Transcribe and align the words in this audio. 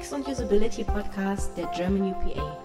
UX 0.00 0.12
und 0.12 0.26
Usability 0.26 0.84
Podcast 0.84 1.56
der 1.56 1.66
German 1.76 2.12
UPA. 2.12 2.58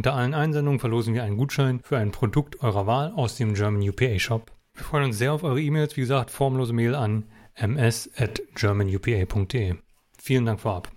Unter 0.02 0.16
allen 0.16 0.34
Einsendungen 0.34 0.80
verlosen 0.80 1.14
wir 1.14 1.22
einen 1.22 1.38
Gutschein 1.38 1.80
für 1.84 1.96
ein 1.96 2.12
Produkt 2.12 2.64
eurer 2.64 2.88
Wahl 2.88 3.14
aus 3.16 3.38
dem 3.38 3.54
German 3.54 3.88
UPA 3.88 4.18
Shop. 4.18 4.52
Wir 4.74 4.84
freuen 4.84 5.04
uns 5.04 5.20
sehr 5.20 5.32
auf 5.32 5.44
eure 5.44 5.62
E-Mails. 5.62 5.96
Wie 5.96 6.02
gesagt, 6.02 6.32
formlose 6.32 6.74
Mail 6.74 6.96
an 6.96 7.26
ms.germanupa.de. 7.54 9.76
Vielen 10.18 10.46
Dank 10.48 10.60
vorab. 10.60 10.90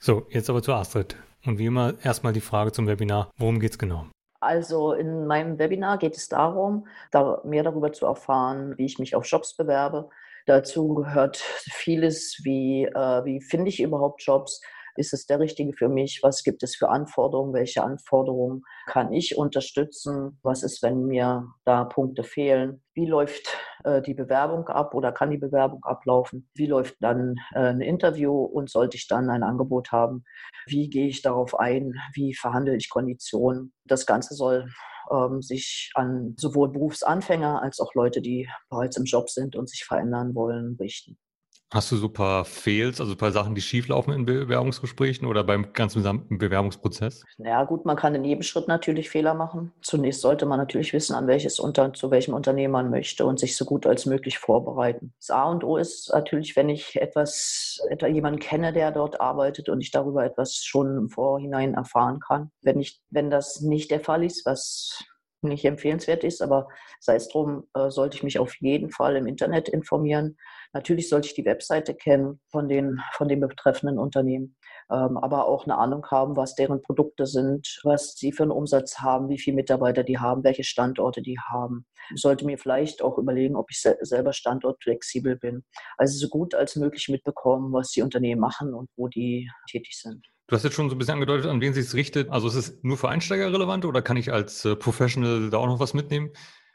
So, 0.00 0.26
jetzt 0.30 0.50
aber 0.50 0.64
zu 0.64 0.72
Astrid. 0.72 1.14
Und 1.46 1.58
wie 1.58 1.66
immer 1.66 1.94
erstmal 2.02 2.32
die 2.32 2.40
Frage 2.40 2.72
zum 2.72 2.88
Webinar. 2.88 3.30
Worum 3.36 3.60
geht's 3.60 3.78
genau? 3.78 4.06
Also 4.40 4.94
in 4.94 5.28
meinem 5.28 5.60
Webinar 5.60 5.98
geht 5.98 6.16
es 6.16 6.28
darum, 6.28 6.88
da 7.12 7.40
mehr 7.44 7.62
darüber 7.62 7.92
zu 7.92 8.06
erfahren, 8.06 8.76
wie 8.76 8.86
ich 8.86 8.98
mich 8.98 9.14
auf 9.14 9.26
Jobs 9.26 9.54
bewerbe. 9.54 10.08
Dazu 10.46 10.92
gehört 10.94 11.36
vieles 11.36 12.40
wie, 12.42 12.84
äh, 12.84 13.24
wie 13.24 13.40
finde 13.40 13.68
ich 13.68 13.80
überhaupt 13.80 14.24
Jobs, 14.24 14.60
ist 15.00 15.14
es 15.14 15.26
der 15.26 15.40
richtige 15.40 15.72
für 15.72 15.88
mich? 15.88 16.20
Was 16.22 16.44
gibt 16.44 16.62
es 16.62 16.76
für 16.76 16.90
Anforderungen? 16.90 17.54
Welche 17.54 17.82
Anforderungen 17.82 18.62
kann 18.86 19.12
ich 19.12 19.36
unterstützen? 19.36 20.38
Was 20.42 20.62
ist, 20.62 20.82
wenn 20.82 21.06
mir 21.06 21.48
da 21.64 21.84
Punkte 21.84 22.22
fehlen? 22.22 22.82
Wie 22.94 23.06
läuft 23.06 23.56
äh, 23.84 24.02
die 24.02 24.14
Bewerbung 24.14 24.68
ab 24.68 24.94
oder 24.94 25.10
kann 25.10 25.30
die 25.30 25.38
Bewerbung 25.38 25.82
ablaufen? 25.84 26.50
Wie 26.54 26.66
läuft 26.66 26.96
dann 27.00 27.36
äh, 27.54 27.70
ein 27.70 27.80
Interview 27.80 28.44
und 28.44 28.70
sollte 28.70 28.98
ich 28.98 29.08
dann 29.08 29.30
ein 29.30 29.42
Angebot 29.42 29.90
haben? 29.90 30.24
Wie 30.66 30.90
gehe 30.90 31.08
ich 31.08 31.22
darauf 31.22 31.58
ein? 31.58 31.94
Wie 32.12 32.34
verhandle 32.34 32.76
ich 32.76 32.90
Konditionen? 32.90 33.72
Das 33.86 34.04
Ganze 34.04 34.34
soll 34.34 34.68
ähm, 35.10 35.40
sich 35.40 35.90
an 35.94 36.34
sowohl 36.36 36.70
Berufsanfänger 36.70 37.62
als 37.62 37.80
auch 37.80 37.94
Leute, 37.94 38.20
die 38.20 38.48
bereits 38.68 38.98
im 38.98 39.04
Job 39.04 39.30
sind 39.30 39.56
und 39.56 39.68
sich 39.68 39.84
verändern 39.84 40.34
wollen, 40.34 40.76
richten. 40.78 41.18
Hast 41.72 41.92
du 41.92 41.96
so 41.96 42.08
ein 42.08 42.12
paar 42.12 42.44
Fails, 42.44 43.00
also 43.00 43.12
ein 43.12 43.16
paar 43.16 43.30
Sachen, 43.30 43.54
die 43.54 43.60
schieflaufen 43.60 44.12
in 44.12 44.26
Bewerbungsgesprächen 44.26 45.24
oder 45.28 45.44
beim 45.44 45.72
ganzen 45.72 46.02
Bewerbungsprozess? 46.28 47.22
Ja 47.38 47.62
gut, 47.62 47.86
man 47.86 47.96
kann 47.96 48.16
in 48.16 48.24
jedem 48.24 48.42
Schritt 48.42 48.66
natürlich 48.66 49.08
Fehler 49.08 49.34
machen. 49.34 49.72
Zunächst 49.80 50.20
sollte 50.20 50.46
man 50.46 50.58
natürlich 50.58 50.92
wissen, 50.92 51.14
an 51.14 51.28
welches 51.28 51.60
Unter 51.60 51.92
zu 51.92 52.10
welchem 52.10 52.34
Unternehmen 52.34 52.72
man 52.72 52.90
möchte 52.90 53.24
und 53.24 53.38
sich 53.38 53.56
so 53.56 53.64
gut 53.64 53.86
als 53.86 54.04
möglich 54.04 54.40
vorbereiten. 54.40 55.12
Das 55.20 55.30
A 55.30 55.44
und 55.44 55.62
O 55.62 55.76
ist 55.76 56.10
natürlich, 56.12 56.56
wenn 56.56 56.68
ich 56.68 57.00
etwas, 57.00 57.80
etwa 57.88 58.08
jemanden 58.08 58.40
kenne, 58.40 58.72
der 58.72 58.90
dort 58.90 59.20
arbeitet 59.20 59.68
und 59.68 59.80
ich 59.80 59.92
darüber 59.92 60.24
etwas 60.24 60.56
schon 60.56 60.96
im 60.96 61.08
Vorhinein 61.08 61.74
erfahren 61.74 62.18
kann. 62.18 62.50
Wenn 62.62 62.80
ich, 62.80 63.00
wenn 63.10 63.30
das 63.30 63.60
nicht 63.60 63.92
der 63.92 64.00
Fall 64.00 64.24
ist, 64.24 64.44
was 64.44 65.04
nicht 65.42 65.64
empfehlenswert 65.64 66.24
ist, 66.24 66.42
aber 66.42 66.68
sei 67.00 67.16
es 67.16 67.28
drum, 67.28 67.68
äh, 67.74 67.90
sollte 67.90 68.16
ich 68.16 68.22
mich 68.22 68.38
auf 68.38 68.54
jeden 68.60 68.90
Fall 68.90 69.16
im 69.16 69.26
Internet 69.26 69.68
informieren. 69.68 70.36
Natürlich 70.72 71.08
sollte 71.08 71.28
ich 71.28 71.34
die 71.34 71.44
Webseite 71.44 71.94
kennen 71.94 72.40
von 72.50 72.68
den, 72.68 73.00
von 73.12 73.28
den 73.28 73.40
betreffenden 73.40 73.98
Unternehmen, 73.98 74.56
ähm, 74.90 75.16
aber 75.16 75.46
auch 75.46 75.64
eine 75.64 75.78
Ahnung 75.78 76.06
haben, 76.10 76.36
was 76.36 76.54
deren 76.54 76.82
Produkte 76.82 77.26
sind, 77.26 77.80
was 77.82 78.14
sie 78.14 78.32
für 78.32 78.44
einen 78.44 78.52
Umsatz 78.52 78.98
haben, 78.98 79.28
wie 79.28 79.38
viele 79.38 79.56
Mitarbeiter 79.56 80.04
die 80.04 80.18
haben, 80.18 80.44
welche 80.44 80.64
Standorte 80.64 81.22
die 81.22 81.38
haben. 81.38 81.86
Ich 82.14 82.20
sollte 82.20 82.44
mir 82.44 82.58
vielleicht 82.58 83.02
auch 83.02 83.18
überlegen, 83.18 83.56
ob 83.56 83.70
ich 83.70 83.80
selber 83.80 84.32
standortflexibel 84.32 85.36
bin. 85.36 85.64
Also 85.96 86.18
so 86.18 86.28
gut 86.28 86.54
als 86.54 86.76
möglich 86.76 87.08
mitbekommen, 87.08 87.72
was 87.72 87.90
die 87.90 88.02
Unternehmen 88.02 88.40
machen 88.40 88.74
und 88.74 88.88
wo 88.96 89.08
die 89.08 89.50
tätig 89.70 89.98
sind. 90.00 90.26
Du 90.50 90.56
hast 90.56 90.64
jetzt 90.64 90.74
schon 90.74 90.90
so 90.90 90.96
ein 90.96 90.98
bisschen 90.98 91.14
angedeutet, 91.14 91.46
an 91.46 91.60
wen 91.60 91.72
sich 91.72 91.86
es 91.86 91.94
richtet. 91.94 92.28
Also 92.28 92.48
ist 92.48 92.56
es 92.56 92.82
nur 92.82 92.96
für 92.96 93.08
Einsteiger 93.08 93.52
relevant 93.52 93.84
oder 93.84 94.02
kann 94.02 94.16
ich 94.16 94.32
als 94.32 94.64
äh, 94.64 94.74
Professional 94.74 95.48
da 95.48 95.58
auch 95.58 95.66
noch 95.66 95.78
was 95.78 95.94
mitnehmen? 95.94 96.32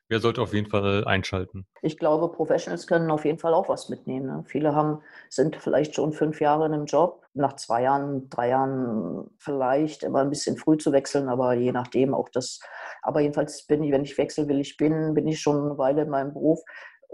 Wer 0.08 0.22
sollte 0.22 0.42
auf 0.42 0.54
jeden 0.54 0.70
Fall 0.70 1.04
einschalten? 1.06 1.68
Ich 1.82 1.98
glaube, 1.98 2.32
Professionals 2.32 2.88
können 2.88 3.12
auf 3.12 3.26
jeden 3.26 3.38
Fall 3.38 3.54
auch 3.54 3.68
was 3.68 3.90
mitnehmen. 3.90 4.28
Ne? 4.28 4.44
Viele 4.48 4.74
haben, 4.74 5.02
sind 5.30 5.58
vielleicht 5.58 5.96
schon 5.96 6.14
fünf 6.14 6.40
Jahre 6.40 6.68
in 6.68 6.74
einem 6.74 6.86
Job. 6.86 7.26
Nach 7.34 7.58
zwei 7.58 7.82
Jahren, 7.82 8.30
drei 8.30 8.48
Jahren 8.48 9.30
vielleicht 9.40 10.04
immer 10.04 10.22
ein 10.22 10.30
bisschen 10.30 10.56
früh 10.56 10.78
zu 10.78 10.94
wechseln, 10.94 11.28
aber 11.28 11.54
je 11.56 11.74
nachdem 11.74 12.14
auch 12.14 12.30
das. 12.30 12.62
Aber 13.02 13.20
jedenfalls 13.20 13.66
bin 13.68 13.84
ich, 13.84 13.92
wenn 13.92 14.06
ich 14.06 14.18
wechseln 14.18 14.48
will, 14.48 14.62
ich 14.62 14.78
bin, 14.78 15.16
bin 15.16 15.28
ich 15.28 15.42
schon 15.42 15.66
eine 15.66 15.78
Weile 15.78 16.04
in 16.04 16.10
meinem 16.10 16.32
Beruf 16.32 16.62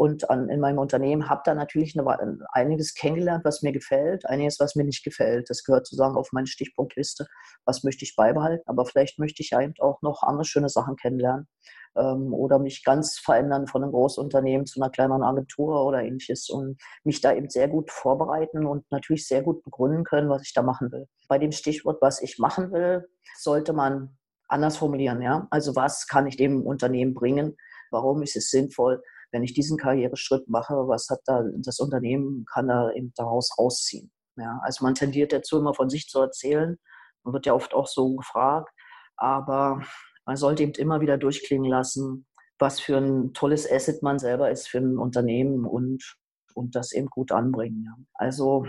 und 0.02 0.32
an, 0.32 0.50
in 0.50 0.60
meinem 0.60 0.80
Unternehmen 0.80 1.30
habe 1.30 1.44
da 1.46 1.54
natürlich 1.54 1.96
eine, 1.96 2.40
einiges 2.54 2.96
kennengelernt, 2.96 3.46
was 3.46 3.62
mir 3.62 3.72
gefällt, 3.72 4.26
einiges, 4.26 4.60
was 4.60 4.76
mir 4.76 4.84
nicht 4.84 5.04
gefällt. 5.04 5.48
Das 5.48 5.64
gehört 5.64 5.86
sozusagen 5.86 6.16
auf 6.16 6.32
meine 6.32 6.48
Stichpunktliste. 6.48 7.28
Was 7.66 7.84
möchte 7.84 8.04
ich 8.04 8.16
beibehalten? 8.16 8.64
Aber 8.66 8.88
vielleicht 8.88 9.20
möchte 9.20 9.44
ich 9.44 9.52
eben 9.52 9.76
auch 9.80 10.02
noch 10.02 10.24
andere 10.24 10.44
schöne 10.44 10.70
Sachen 10.70 10.96
kennenlernen 10.96 11.48
ähm, 11.96 12.34
oder 12.34 12.58
mich 12.58 12.84
ganz 12.84 13.20
verändern 13.20 13.68
von 13.68 13.84
einem 13.84 13.92
Großunternehmen 13.92 14.66
zu 14.66 14.82
einer 14.82 14.90
kleineren 14.90 15.22
Agentur 15.22 15.86
oder 15.86 16.02
ähnliches 16.02 16.50
und 16.50 16.82
mich 17.04 17.22
da 17.22 17.34
eben 17.34 17.52
sehr 17.52 17.68
gut 17.68 17.92
vorbereiten 17.92 18.66
und 18.66 18.90
natürlich 18.90 19.28
sehr 19.28 19.44
gut 19.44 19.64
begründen 19.64 20.04
können, 20.04 20.30
was 20.30 20.42
ich 20.42 20.54
da 20.56 20.64
machen 20.64 20.92
will. 20.92 21.06
Bei 21.28 21.38
dem 21.38 21.52
Stichwort, 21.52 22.02
was 22.02 22.24
ich 22.24 22.40
machen 22.40 22.72
will, 22.72 23.08
sollte 23.38 23.72
man 23.72 24.18
anders 24.48 24.78
formulieren. 24.78 25.22
Ja? 25.22 25.46
Also 25.52 25.76
was 25.76 26.08
kann 26.08 26.26
ich 26.26 26.38
dem 26.38 26.66
Unternehmen 26.66 27.14
bringen? 27.14 27.56
Warum 27.92 28.24
ist 28.24 28.36
es 28.36 28.50
sinnvoll? 28.50 29.04
Wenn 29.32 29.44
ich 29.44 29.54
diesen 29.54 29.78
Karriereschritt 29.78 30.48
mache, 30.50 30.74
was 30.88 31.10
hat 31.10 31.22
da 31.26 31.44
das 31.58 31.80
Unternehmen, 31.80 32.46
kann 32.52 32.68
da 32.68 32.92
eben 32.92 33.14
daraus 33.16 33.58
rausziehen. 33.58 34.12
Ja, 34.38 34.60
also 34.64 34.84
man 34.84 34.96
tendiert 34.96 35.34
dazu, 35.34 35.58
immer 35.60 35.74
von 35.74 35.90
sich 35.90 36.08
zu 36.08 36.20
erzählen. 36.20 36.78
Man 37.24 37.34
wird 37.34 37.46
ja 37.46 37.54
oft 37.54 37.74
auch 37.74 37.88
so 37.88 38.16
gefragt. 38.16 38.70
Aber 39.18 39.82
man 40.26 40.36
sollte 40.36 40.64
eben 40.64 40.74
immer 40.74 41.02
wieder 41.02 41.18
durchklingen 41.18 41.70
lassen, 41.70 42.26
was 42.60 42.80
für 42.80 42.98
ein 42.98 43.34
tolles 43.34 43.70
Asset 43.70 44.04
man 44.04 44.20
selber 44.20 44.52
ist 44.52 44.68
für 44.68 44.80
ein 44.80 44.98
Unternehmen 44.98 45.66
und, 45.66 46.16
und 46.54 46.76
das 46.76 46.92
eben 46.92 47.08
gut 47.08 47.32
anbringen. 47.32 47.86
Ja. 47.86 47.96
Also 48.14 48.66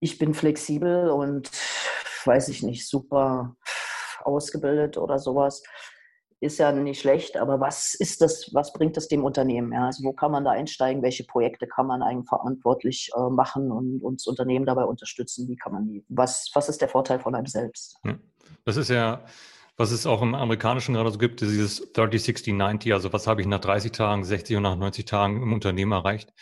ich 0.00 0.18
bin 0.18 0.34
flexibel 0.34 1.10
und 1.10 1.50
weiß 2.24 2.48
ich 2.48 2.62
nicht, 2.62 2.88
super 2.88 3.56
ausgebildet 4.22 4.98
oder 4.98 5.18
sowas 5.18 5.62
ist 6.40 6.58
ja 6.58 6.72
nicht 6.72 7.00
schlecht, 7.00 7.36
aber 7.36 7.60
was 7.60 7.94
ist 7.94 8.22
das, 8.22 8.50
was 8.54 8.72
bringt 8.72 8.96
das 8.96 9.08
dem 9.08 9.24
Unternehmen? 9.24 9.72
Ja? 9.72 9.86
Also 9.86 10.04
wo 10.04 10.12
kann 10.12 10.32
man 10.32 10.44
da 10.44 10.52
einsteigen? 10.52 11.02
Welche 11.02 11.24
Projekte 11.24 11.66
kann 11.66 11.86
man 11.86 12.02
eigenverantwortlich 12.02 13.10
äh, 13.14 13.30
machen 13.30 13.70
und, 13.70 14.02
uns 14.02 14.26
Unternehmen 14.26 14.64
dabei 14.64 14.84
unterstützen? 14.84 15.48
Wie 15.48 15.56
kann 15.56 15.72
man 15.72 15.86
die, 15.86 16.04
was, 16.08 16.50
was 16.54 16.68
ist 16.70 16.80
der 16.80 16.88
Vorteil 16.88 17.20
von 17.20 17.34
einem 17.34 17.46
selbst? 17.46 17.98
Das 18.64 18.78
ist 18.78 18.88
ja, 18.88 19.22
was 19.76 19.90
es 19.90 20.06
auch 20.06 20.22
im 20.22 20.34
Amerikanischen 20.34 20.94
gerade 20.94 21.10
so 21.10 21.18
gibt, 21.18 21.42
dieses 21.42 21.92
30, 21.92 22.22
60, 22.22 22.54
90, 22.54 22.92
also 22.94 23.12
was 23.12 23.26
habe 23.26 23.42
ich 23.42 23.46
nach 23.46 23.60
30 23.60 23.92
Tagen, 23.92 24.24
60 24.24 24.56
und 24.56 24.62
nach 24.62 24.76
90 24.76 25.04
Tagen 25.04 25.42
im 25.42 25.52
Unternehmen 25.52 25.92
erreicht. 25.92 26.32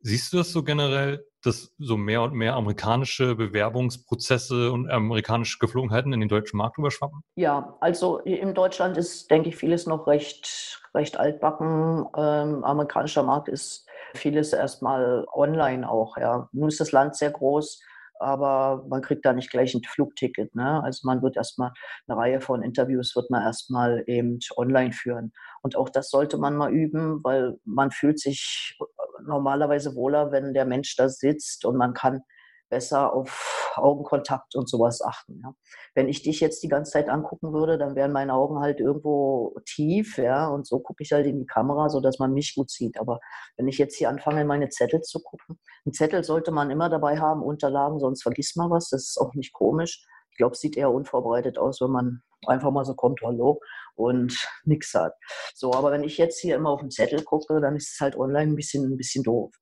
Siehst 0.00 0.32
du 0.32 0.38
das 0.38 0.52
so 0.52 0.62
generell, 0.62 1.26
dass 1.46 1.72
so 1.78 1.96
mehr 1.96 2.22
und 2.22 2.34
mehr 2.34 2.54
amerikanische 2.54 3.34
Bewerbungsprozesse 3.34 4.72
und 4.72 4.90
amerikanische 4.90 5.58
Geflogenheiten 5.58 6.12
in 6.12 6.20
den 6.20 6.28
deutschen 6.28 6.56
Markt 6.56 6.78
überschwappen? 6.78 7.22
Ja, 7.36 7.76
also 7.80 8.18
in 8.18 8.54
Deutschland 8.54 8.96
ist, 8.96 9.30
denke 9.30 9.48
ich, 9.50 9.56
vieles 9.56 9.86
noch 9.86 10.06
recht, 10.06 10.82
recht 10.94 11.18
altbacken. 11.18 12.06
Ähm, 12.16 12.64
amerikanischer 12.64 13.22
Markt 13.22 13.48
ist 13.48 13.86
vieles 14.14 14.52
erstmal 14.52 15.26
online 15.32 15.88
auch. 15.88 16.16
Ja. 16.16 16.48
Nun 16.52 16.68
ist 16.68 16.80
das 16.80 16.92
Land 16.92 17.16
sehr 17.16 17.30
groß, 17.30 17.80
aber 18.18 18.84
man 18.88 19.02
kriegt 19.02 19.24
da 19.24 19.32
nicht 19.32 19.50
gleich 19.50 19.74
ein 19.74 19.82
Flugticket. 19.82 20.54
Ne? 20.54 20.82
Also 20.82 21.06
man 21.06 21.22
wird 21.22 21.36
erstmal 21.36 21.72
eine 22.06 22.18
Reihe 22.18 22.40
von 22.40 22.62
Interviews 22.62 23.14
wird 23.16 23.30
man 23.30 23.42
erstmal 23.42 24.04
eben 24.06 24.38
online 24.56 24.92
führen. 24.92 25.32
Und 25.62 25.76
auch 25.76 25.88
das 25.88 26.10
sollte 26.10 26.38
man 26.38 26.56
mal 26.56 26.72
üben, 26.72 27.22
weil 27.24 27.58
man 27.64 27.90
fühlt 27.90 28.18
sich 28.18 28.78
normalerweise 29.26 29.94
wohler, 29.94 30.32
wenn 30.32 30.54
der 30.54 30.64
Mensch 30.64 30.96
da 30.96 31.08
sitzt 31.08 31.64
und 31.64 31.76
man 31.76 31.94
kann 31.94 32.22
besser 32.68 33.12
auf 33.12 33.72
Augenkontakt 33.76 34.54
und 34.56 34.68
sowas 34.68 35.02
achten. 35.02 35.40
Ja. 35.42 35.52
Wenn 35.94 36.08
ich 36.08 36.22
dich 36.22 36.40
jetzt 36.40 36.62
die 36.62 36.68
ganze 36.68 36.92
Zeit 36.92 37.08
angucken 37.08 37.52
würde, 37.52 37.78
dann 37.78 37.94
wären 37.94 38.12
meine 38.12 38.34
Augen 38.34 38.60
halt 38.60 38.80
irgendwo 38.80 39.54
tief, 39.66 40.18
ja, 40.18 40.48
und 40.48 40.66
so 40.66 40.80
gucke 40.80 41.02
ich 41.02 41.12
halt 41.12 41.26
in 41.26 41.38
die 41.38 41.46
Kamera, 41.46 41.88
sodass 41.88 42.18
man 42.18 42.32
mich 42.32 42.54
gut 42.54 42.70
sieht. 42.70 42.98
Aber 42.98 43.20
wenn 43.56 43.68
ich 43.68 43.78
jetzt 43.78 43.96
hier 43.96 44.08
anfange, 44.08 44.42
in 44.42 44.46
meine 44.46 44.68
Zettel 44.68 45.00
zu 45.02 45.20
gucken, 45.20 45.58
einen 45.84 45.92
Zettel 45.92 46.24
sollte 46.24 46.50
man 46.50 46.70
immer 46.70 46.88
dabei 46.88 47.18
haben, 47.18 47.42
Unterlagen, 47.42 48.00
sonst 48.00 48.22
vergisst 48.22 48.56
man 48.56 48.70
was. 48.70 48.88
Das 48.88 49.02
ist 49.02 49.18
auch 49.18 49.34
nicht 49.34 49.52
komisch. 49.52 50.06
Ich 50.30 50.38
glaube, 50.38 50.52
es 50.52 50.60
sieht 50.60 50.76
eher 50.76 50.90
unvorbereitet 50.90 51.56
aus, 51.58 51.80
wenn 51.80 51.90
man 51.90 52.22
einfach 52.46 52.70
mal 52.70 52.84
so 52.84 52.94
kommt, 52.94 53.20
hallo, 53.22 53.58
und 53.94 54.36
nichts 54.64 54.92
hat. 54.94 55.14
So, 55.54 55.72
aber 55.72 55.90
wenn 55.90 56.04
ich 56.04 56.18
jetzt 56.18 56.40
hier 56.40 56.56
immer 56.56 56.70
auf 56.70 56.80
den 56.80 56.90
Zettel 56.90 57.22
gucke, 57.24 57.60
dann 57.60 57.76
ist 57.76 57.94
es 57.94 58.00
halt 58.00 58.16
online 58.16 58.52
ein 58.52 58.56
bisschen, 58.56 58.84
ein 58.84 58.96
bisschen 58.96 59.24
doof. 59.24 59.54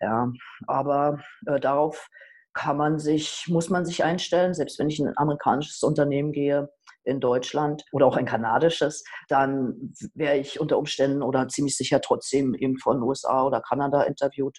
Ja, 0.00 0.30
aber 0.66 1.20
äh, 1.46 1.60
darauf 1.60 2.08
kann 2.52 2.76
man 2.76 2.98
sich, 2.98 3.46
muss 3.48 3.70
man 3.70 3.84
sich 3.84 4.02
einstellen, 4.04 4.54
selbst 4.54 4.78
wenn 4.78 4.88
ich 4.88 4.98
in 4.98 5.08
ein 5.08 5.16
amerikanisches 5.16 5.82
Unternehmen 5.82 6.32
gehe, 6.32 6.68
in 7.04 7.20
Deutschland 7.20 7.82
oder 7.92 8.06
auch 8.06 8.16
ein 8.16 8.26
kanadisches, 8.26 9.04
dann 9.28 9.92
wäre 10.14 10.36
ich 10.36 10.60
unter 10.60 10.78
Umständen 10.78 11.22
oder 11.22 11.48
ziemlich 11.48 11.76
sicher 11.76 12.00
trotzdem 12.00 12.54
eben 12.54 12.78
von 12.78 13.02
USA 13.02 13.44
oder 13.44 13.62
Kanada 13.62 14.02
interviewt, 14.02 14.58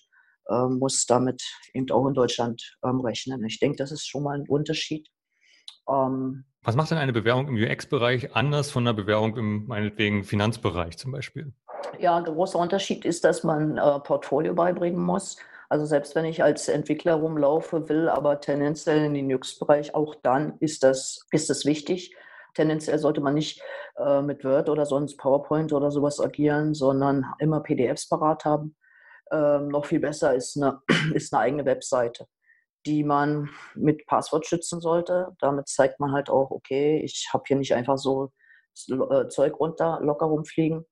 äh, 0.49 0.65
muss 0.65 1.05
damit 1.05 1.41
eben 1.73 1.89
auch 1.91 2.07
in 2.07 2.13
Deutschland 2.13 2.77
ähm, 2.83 2.99
rechnen. 3.01 3.43
Ich 3.45 3.59
denke, 3.59 3.77
das 3.77 3.91
ist 3.91 4.07
schon 4.07 4.23
mal 4.23 4.39
ein 4.39 4.47
Unterschied. 4.47 5.07
Ähm, 5.89 6.45
Was 6.63 6.75
macht 6.75 6.91
denn 6.91 6.97
eine 6.97 7.13
Bewerbung 7.13 7.47
im 7.47 7.55
UX-Bereich 7.55 8.35
anders 8.35 8.71
von 8.71 8.83
einer 8.83 8.95
Bewerbung 8.95 9.37
im 9.37 9.67
meinetwegen 9.67 10.23
Finanzbereich 10.23 10.97
zum 10.97 11.11
Beispiel? 11.11 11.53
Ja, 11.99 12.17
ein 12.17 12.23
großer 12.23 12.57
Unterschied 12.57 13.05
ist, 13.05 13.23
dass 13.23 13.43
man 13.43 13.77
äh, 13.77 13.99
Portfolio 13.99 14.53
beibringen 14.53 15.01
muss. 15.01 15.37
Also 15.71 15.85
selbst 15.85 16.15
wenn 16.15 16.25
ich 16.25 16.43
als 16.43 16.67
Entwickler 16.67 17.13
rumlaufe, 17.13 17.87
will 17.87 18.09
aber 18.09 18.41
tendenziell 18.41 19.05
in 19.05 19.13
den 19.13 19.33
UX-Bereich, 19.33 19.95
auch 19.95 20.15
dann 20.15 20.57
ist 20.59 20.83
das, 20.83 21.25
ist 21.31 21.49
das 21.49 21.63
wichtig. 21.63 22.13
Tendenziell 22.55 22.99
sollte 22.99 23.21
man 23.21 23.35
nicht 23.35 23.63
äh, 23.95 24.21
mit 24.21 24.43
Word 24.43 24.67
oder 24.67 24.85
sonst 24.85 25.15
PowerPoint 25.15 25.71
oder 25.71 25.89
sowas 25.89 26.19
agieren, 26.19 26.73
sondern 26.73 27.25
immer 27.39 27.61
PDFs 27.61 28.09
parat 28.09 28.43
haben. 28.43 28.75
Ähm, 29.31 29.69
noch 29.69 29.85
viel 29.85 30.01
besser 30.01 30.35
ist 30.35 30.57
eine, 30.57 30.81
ist 31.13 31.33
eine 31.33 31.41
eigene 31.41 31.63
Webseite, 31.63 32.27
die 32.85 33.05
man 33.05 33.49
mit 33.73 34.05
Passwort 34.07 34.45
schützen 34.45 34.81
sollte. 34.81 35.29
Damit 35.39 35.69
zeigt 35.69 36.01
man 36.01 36.11
halt 36.11 36.29
auch, 36.29 36.51
okay, 36.51 36.99
ich 37.01 37.29
habe 37.31 37.45
hier 37.47 37.55
nicht 37.55 37.73
einfach 37.73 37.97
so 37.97 38.33
äh, 38.89 39.29
Zeug 39.29 39.57
runter, 39.57 39.99
locker 40.01 40.25
rumfliegen. 40.25 40.85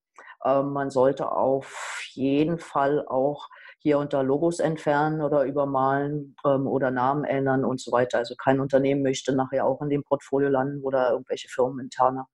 Ähm, 0.46 0.72
man 0.72 0.90
sollte 0.90 1.34
auf 1.34 2.02
jeden 2.14 2.60
Fall 2.60 3.06
auch 3.06 3.50
hier 3.80 3.98
unter 3.98 4.24
Logos 4.24 4.60
entfernen 4.60 5.22
oder 5.22 5.44
übermalen 5.46 6.36
ähm, 6.46 6.68
oder 6.68 6.92
Namen 6.92 7.24
ändern 7.24 7.66
und 7.66 7.80
so 7.81 7.92
weiter. 7.92 8.18
Also 8.18 8.36
kein 8.36 8.60
Unternehmen 8.60 9.02
möchte 9.02 9.34
nachher 9.36 9.66
auch 9.66 9.81
in 9.81 9.90
dem 9.90 10.04
Portfolio 10.04 10.50
landen, 10.50 10.84
da 10.92 11.12
irgendwelche 11.12 11.48
Firmen 11.48 11.80
interne 11.80 12.26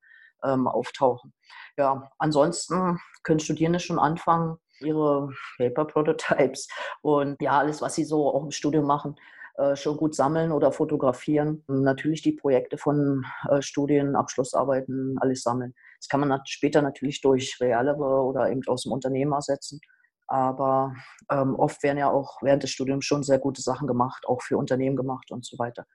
ähm, 0.44 0.68
auftauchen. 0.68 1.34
Ja, 1.78 2.10
ansonsten 2.18 3.00
können 3.24 3.40
Studierende 3.40 3.80
schon 3.80 4.00
anfangen, 4.00 4.58
ihre 4.82 5.30
Paper 5.58 5.86
Prototypes 5.86 6.68
und 7.02 7.42
ja, 7.42 7.60
alles, 7.60 7.82
was 7.82 7.96
sie 7.96 8.04
so 8.06 8.34
auch 8.34 8.44
im 8.44 8.52
Studium 8.52 8.86
machen, 8.86 9.16
äh, 9.58 9.76
schon 9.76 9.98
gut 9.98 10.16
sammeln 10.16 10.52
oder 10.52 10.72
fotografieren. 10.72 11.64
Natürlich 11.68 12.22
die 12.22 12.34
Projekte 12.34 12.78
von 12.78 13.26
äh, 13.50 13.62
Studien, 13.62 14.16
Abschlussarbeiten, 14.16 15.18
alles 15.20 15.44
sammeln. 15.44 15.74
Das 16.00 16.10
kann 16.10 16.20
man 16.20 16.42
später 16.46 16.82
natürlich 16.82 17.22
durch 17.22 17.60
realere 17.62 18.24
oder 18.24 18.50
eben 18.50 18.62
aus 18.68 18.84
dem 18.84 18.92
Unternehmen 18.92 19.32
ersetzen. 19.32 19.80
Aber 20.28 20.94
ähm, 21.30 21.56
oft 21.56 21.84
werden 21.84 21.98
ja 21.98 22.10
auch 22.10 22.42
während 22.42 22.64
des 22.64 22.72
Studiums 22.72 23.06
schon 23.06 23.24
sehr 23.24 23.40
gute 23.40 23.62
Sachen 23.62 23.88
gemacht, 23.88 24.26
auch 24.28 24.42
für 24.42 24.58
Unternehmen 24.58 24.96
gemacht 24.96 25.32
und 25.32 25.46
so 25.46 25.60
weiter. 25.60 25.86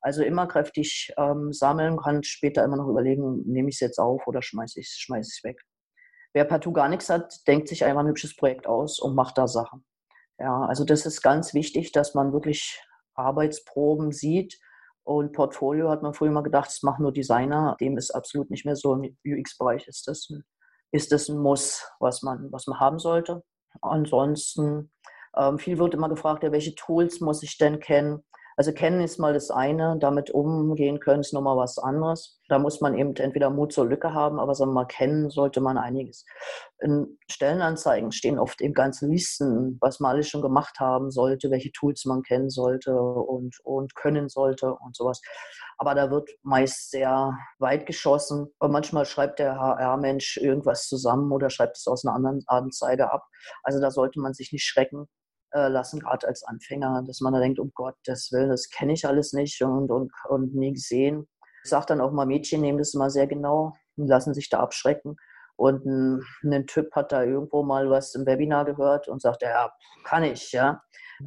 Also 0.00 0.22
immer 0.22 0.46
kräftig 0.46 1.12
ähm, 1.18 1.52
sammeln, 1.52 1.98
kann 1.98 2.22
später 2.22 2.64
immer 2.64 2.76
noch 2.76 2.88
überlegen, 2.88 3.42
nehme 3.44 3.68
ich 3.68 3.76
es 3.76 3.80
jetzt 3.80 3.98
auf 3.98 4.26
oder 4.26 4.42
schmeiße 4.42 4.80
ich 4.80 4.86
es 4.86 4.98
schmeiß 4.98 5.40
weg. 5.44 5.60
Wer 6.32 6.44
partout 6.44 6.72
gar 6.72 6.88
nichts 6.88 7.10
hat, 7.10 7.46
denkt 7.46 7.68
sich 7.68 7.84
einfach 7.84 8.00
ein 8.00 8.08
hübsches 8.08 8.34
Projekt 8.36 8.66
aus 8.66 8.98
und 8.98 9.14
macht 9.14 9.38
da 9.38 9.46
Sachen. 9.46 9.84
Ja, 10.38 10.64
also 10.64 10.84
das 10.84 11.06
ist 11.06 11.22
ganz 11.22 11.54
wichtig, 11.54 11.92
dass 11.92 12.14
man 12.14 12.32
wirklich 12.32 12.82
Arbeitsproben 13.14 14.12
sieht. 14.12 14.58
Und 15.04 15.32
Portfolio 15.32 15.90
hat 15.90 16.02
man 16.02 16.14
früher 16.14 16.32
mal 16.32 16.42
gedacht, 16.42 16.68
das 16.68 16.82
machen 16.82 17.02
nur 17.02 17.12
Designer. 17.12 17.76
Dem 17.80 17.98
ist 17.98 18.10
absolut 18.10 18.50
nicht 18.50 18.64
mehr 18.64 18.74
so. 18.74 18.94
Im 18.94 19.16
UX-Bereich 19.24 19.86
ist 19.86 20.08
das 20.08 20.28
ein, 20.30 20.42
ist 20.92 21.12
das 21.12 21.28
ein 21.28 21.38
Muss, 21.38 21.86
was 22.00 22.22
man, 22.22 22.50
was 22.50 22.66
man 22.66 22.80
haben 22.80 22.98
sollte. 22.98 23.44
Ansonsten, 23.80 24.90
ähm, 25.36 25.58
viel 25.58 25.78
wird 25.78 25.94
immer 25.94 26.08
gefragt, 26.08 26.42
ja, 26.42 26.52
welche 26.52 26.74
Tools 26.74 27.20
muss 27.20 27.42
ich 27.42 27.58
denn 27.58 27.80
kennen? 27.80 28.24
Also 28.56 28.72
kennen 28.72 29.00
ist 29.00 29.18
mal 29.18 29.32
das 29.32 29.50
eine, 29.50 29.96
damit 29.98 30.30
umgehen 30.30 31.00
können 31.00 31.20
ist 31.20 31.32
nochmal 31.32 31.56
was 31.56 31.78
anderes. 31.78 32.40
Da 32.48 32.58
muss 32.58 32.80
man 32.80 32.96
eben 32.96 33.16
entweder 33.16 33.50
Mut 33.50 33.72
zur 33.72 33.86
Lücke 33.86 34.12
haben, 34.14 34.38
aber 34.38 34.54
sagen 34.54 34.70
wir 34.70 34.74
mal, 34.74 34.86
kennen 34.86 35.30
sollte 35.30 35.60
man 35.60 35.78
einiges. 35.78 36.24
In 36.80 37.18
Stellenanzeigen 37.30 38.12
stehen 38.12 38.38
oft 38.38 38.60
eben 38.60 38.74
ganze 38.74 39.06
Listen, 39.06 39.78
was 39.80 39.98
man 40.00 40.12
alles 40.12 40.28
schon 40.28 40.42
gemacht 40.42 40.78
haben 40.78 41.10
sollte, 41.10 41.50
welche 41.50 41.72
Tools 41.72 42.04
man 42.04 42.22
kennen 42.22 42.50
sollte 42.50 42.94
und, 42.94 43.58
und 43.64 43.94
können 43.94 44.28
sollte 44.28 44.74
und 44.74 44.94
sowas. 44.94 45.20
Aber 45.78 45.94
da 45.94 46.10
wird 46.10 46.30
meist 46.42 46.90
sehr 46.90 47.36
weit 47.58 47.86
geschossen. 47.86 48.46
Und 48.58 48.70
manchmal 48.70 49.06
schreibt 49.06 49.38
der 49.38 49.58
HR-Mensch 49.58 50.36
irgendwas 50.36 50.86
zusammen 50.86 51.32
oder 51.32 51.50
schreibt 51.50 51.76
es 51.76 51.86
aus 51.86 52.04
einer 52.04 52.14
anderen 52.14 52.42
Anzeige 52.46 53.12
ab. 53.12 53.24
Also 53.62 53.80
da 53.80 53.90
sollte 53.90 54.20
man 54.20 54.34
sich 54.34 54.52
nicht 54.52 54.64
schrecken 54.64 55.08
äh, 55.54 55.68
lassen, 55.68 56.00
gerade 56.00 56.26
als 56.26 56.42
Anfänger, 56.42 57.02
dass 57.06 57.20
man 57.20 57.32
da 57.32 57.40
denkt, 57.40 57.58
um 57.58 57.72
Gottes 57.74 58.30
Willen, 58.32 58.50
das 58.50 58.68
kenne 58.68 58.92
ich 58.92 59.06
alles 59.06 59.32
nicht 59.32 59.62
und, 59.62 59.90
und, 59.90 60.12
und 60.28 60.54
nie 60.54 60.72
gesehen. 60.72 61.26
Ich 61.62 61.70
sage 61.70 61.86
dann 61.86 62.00
auch 62.00 62.12
mal, 62.12 62.26
Mädchen 62.26 62.60
nehmen 62.60 62.78
das 62.78 62.94
immer 62.94 63.08
sehr 63.08 63.26
genau 63.26 63.74
und 63.96 64.08
lassen 64.08 64.34
sich 64.34 64.50
da 64.50 64.60
abschrecken. 64.60 65.16
Und 65.56 65.86
ein, 65.86 66.22
ein 66.44 66.66
Typ 66.66 66.94
hat 66.96 67.12
da 67.12 67.22
irgendwo 67.22 67.62
mal 67.62 67.88
was 67.88 68.14
im 68.14 68.26
Webinar 68.26 68.64
gehört 68.64 69.08
und 69.08 69.22
sagt, 69.22 69.42
ja, 69.42 69.72
kann 70.04 70.24
ich, 70.24 70.52
ja. 70.52 70.82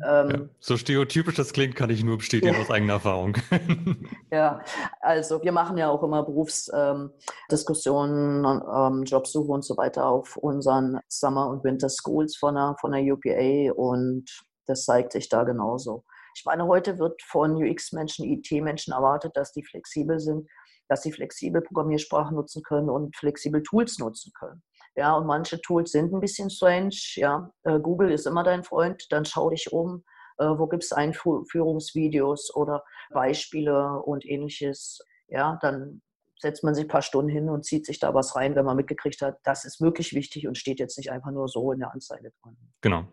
Ähm, 0.05 0.29
ja, 0.29 0.41
so 0.59 0.77
stereotypisch 0.77 1.35
das 1.35 1.51
klingt, 1.53 1.75
kann 1.75 1.89
ich 1.89 2.03
nur 2.03 2.17
bestätigen 2.17 2.53
ja. 2.53 2.59
aus 2.59 2.69
eigener 2.69 2.93
Erfahrung. 2.93 3.35
ja, 4.31 4.61
also 5.01 5.41
wir 5.43 5.51
machen 5.51 5.77
ja 5.77 5.89
auch 5.89 6.03
immer 6.03 6.23
Berufsdiskussionen, 6.23 8.45
ähm, 8.45 8.61
ähm, 8.75 9.03
Jobsuche 9.03 9.51
und 9.51 9.63
so 9.63 9.75
weiter 9.77 10.07
auf 10.07 10.37
unseren 10.37 10.99
Summer- 11.07 11.49
und 11.49 11.63
Winter 11.63 11.89
Schools 11.89 12.37
von 12.37 12.55
der, 12.55 12.75
von 12.79 12.91
der 12.91 13.03
UPA 13.03 13.71
und 13.73 14.25
das 14.65 14.85
zeigt 14.85 15.11
sich 15.13 15.29
da 15.29 15.43
genauso. 15.43 16.03
Ich 16.35 16.43
meine, 16.45 16.67
heute 16.67 16.99
wird 16.99 17.21
von 17.23 17.55
UX-Menschen, 17.55 18.25
IT-Menschen 18.25 18.93
erwartet, 18.93 19.35
dass 19.35 19.53
die 19.53 19.63
flexibel 19.63 20.19
sind 20.19 20.47
dass 20.87 21.03
sie 21.03 21.11
flexibel 21.11 21.61
Programmiersprachen 21.61 22.35
nutzen 22.35 22.63
können 22.63 22.89
und 22.89 23.15
flexibel 23.15 23.61
Tools 23.63 23.99
nutzen 23.99 24.31
können. 24.37 24.61
Ja, 24.97 25.15
und 25.15 25.27
manche 25.27 25.61
Tools 25.61 25.91
sind 25.91 26.11
ein 26.11 26.19
bisschen 26.19 26.49
strange. 26.49 26.95
Ja, 27.15 27.53
äh, 27.63 27.79
Google 27.79 28.11
ist 28.11 28.25
immer 28.25 28.43
dein 28.43 28.63
Freund. 28.63 29.05
Dann 29.11 29.25
schau 29.25 29.51
dich 29.51 29.71
um. 29.71 30.03
Äh, 30.39 30.45
wo 30.45 30.65
gibt 30.67 30.83
es 30.83 30.91
Einführungsvideos 30.91 32.53
oder 32.55 32.83
Beispiele 33.11 34.01
und 34.01 34.25
ähnliches? 34.25 34.99
Ja, 35.27 35.59
dann 35.61 36.01
setzt 36.39 36.63
man 36.63 36.73
sich 36.73 36.85
ein 36.85 36.89
paar 36.89 37.03
Stunden 37.03 37.29
hin 37.29 37.47
und 37.47 37.63
zieht 37.63 37.85
sich 37.85 37.99
da 37.99 38.15
was 38.15 38.35
rein, 38.35 38.55
wenn 38.55 38.65
man 38.65 38.75
mitgekriegt 38.75 39.21
hat, 39.21 39.37
das 39.43 39.65
ist 39.65 39.81
wirklich 39.81 40.13
wichtig 40.13 40.47
und 40.47 40.57
steht 40.57 40.79
jetzt 40.79 40.97
nicht 40.97 41.11
einfach 41.11 41.31
nur 41.31 41.47
so 41.47 41.71
in 41.71 41.79
der 41.79 41.91
Anzeige 41.93 42.31
drin. 42.41 42.57
Genau. 42.81 43.05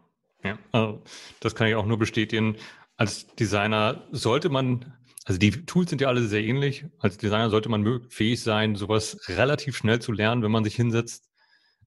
Ja, 0.43 0.59
also 0.73 1.03
das 1.41 1.55
kann 1.55 1.69
ich 1.69 1.75
auch 1.75 1.87
nur 1.87 1.99
bestätigen. 1.99 2.57
Als 2.97 3.27
Designer 3.35 4.03
sollte 4.11 4.49
man 4.49 4.95
also 5.27 5.39
die 5.39 5.65
Tools 5.65 5.89
sind 5.89 6.03
ja 6.03 6.09
alle 6.09 6.23
sehr 6.23 6.43
ähnlich. 6.43 6.85
Als 6.99 7.17
Designer 7.17 7.49
sollte 7.49 7.71
man 7.71 8.03
fähig 8.11 8.43
sein, 8.43 8.77
sowas 8.77 9.19
relativ 9.29 9.75
schnell 9.75 9.99
zu 10.01 10.13
lernen, 10.13 10.43
wenn 10.43 10.51
man 10.51 10.65
sich 10.65 10.77
hinsetzt. 10.77 11.31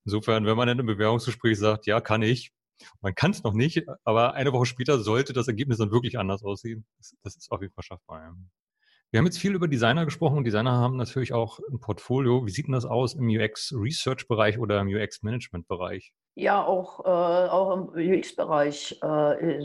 Insofern, 0.07 0.45
wenn 0.45 0.55
man 0.55 0.69
in 0.69 0.79
einem 0.79 0.87
Bewerbungsgespräch 0.87 1.59
sagt, 1.59 1.85
ja, 1.85 1.99
kann 1.99 2.21
ich, 2.21 2.53
man 3.01 3.13
kann 3.13 3.31
es 3.31 3.43
noch 3.43 3.51
nicht, 3.51 3.83
aber 4.05 4.35
eine 4.35 4.53
Woche 4.53 4.65
später 4.65 4.99
sollte 4.99 5.33
das 5.33 5.49
Ergebnis 5.49 5.79
dann 5.79 5.91
wirklich 5.91 6.17
anders 6.17 6.45
aussehen. 6.45 6.85
Das, 7.23 7.35
ist 7.35 7.51
auf 7.51 7.61
jeden 7.61 7.73
Fall 7.73 7.83
schaffbar. 7.83 8.33
Wir 9.11 9.17
haben 9.17 9.25
jetzt 9.25 9.37
viel 9.37 9.53
über 9.53 9.67
Designer 9.67 10.05
gesprochen 10.05 10.37
und 10.37 10.45
Designer 10.45 10.71
haben 10.71 10.95
natürlich 10.95 11.33
auch 11.33 11.59
ein 11.69 11.81
Portfolio. 11.81 12.45
Wie 12.45 12.51
sieht 12.51 12.67
denn 12.67 12.73
das 12.73 12.85
aus 12.85 13.15
im 13.15 13.27
UX-Research-Bereich 13.27 14.59
oder 14.59 14.79
im 14.79 14.87
UX-Management-Bereich? 14.87 16.13
Ja, 16.35 16.63
auch, 16.63 17.01
äh, 17.03 17.49
auch 17.49 17.73
im 17.75 17.89
UX-Bereich 17.89 19.01
äh, 19.03 19.59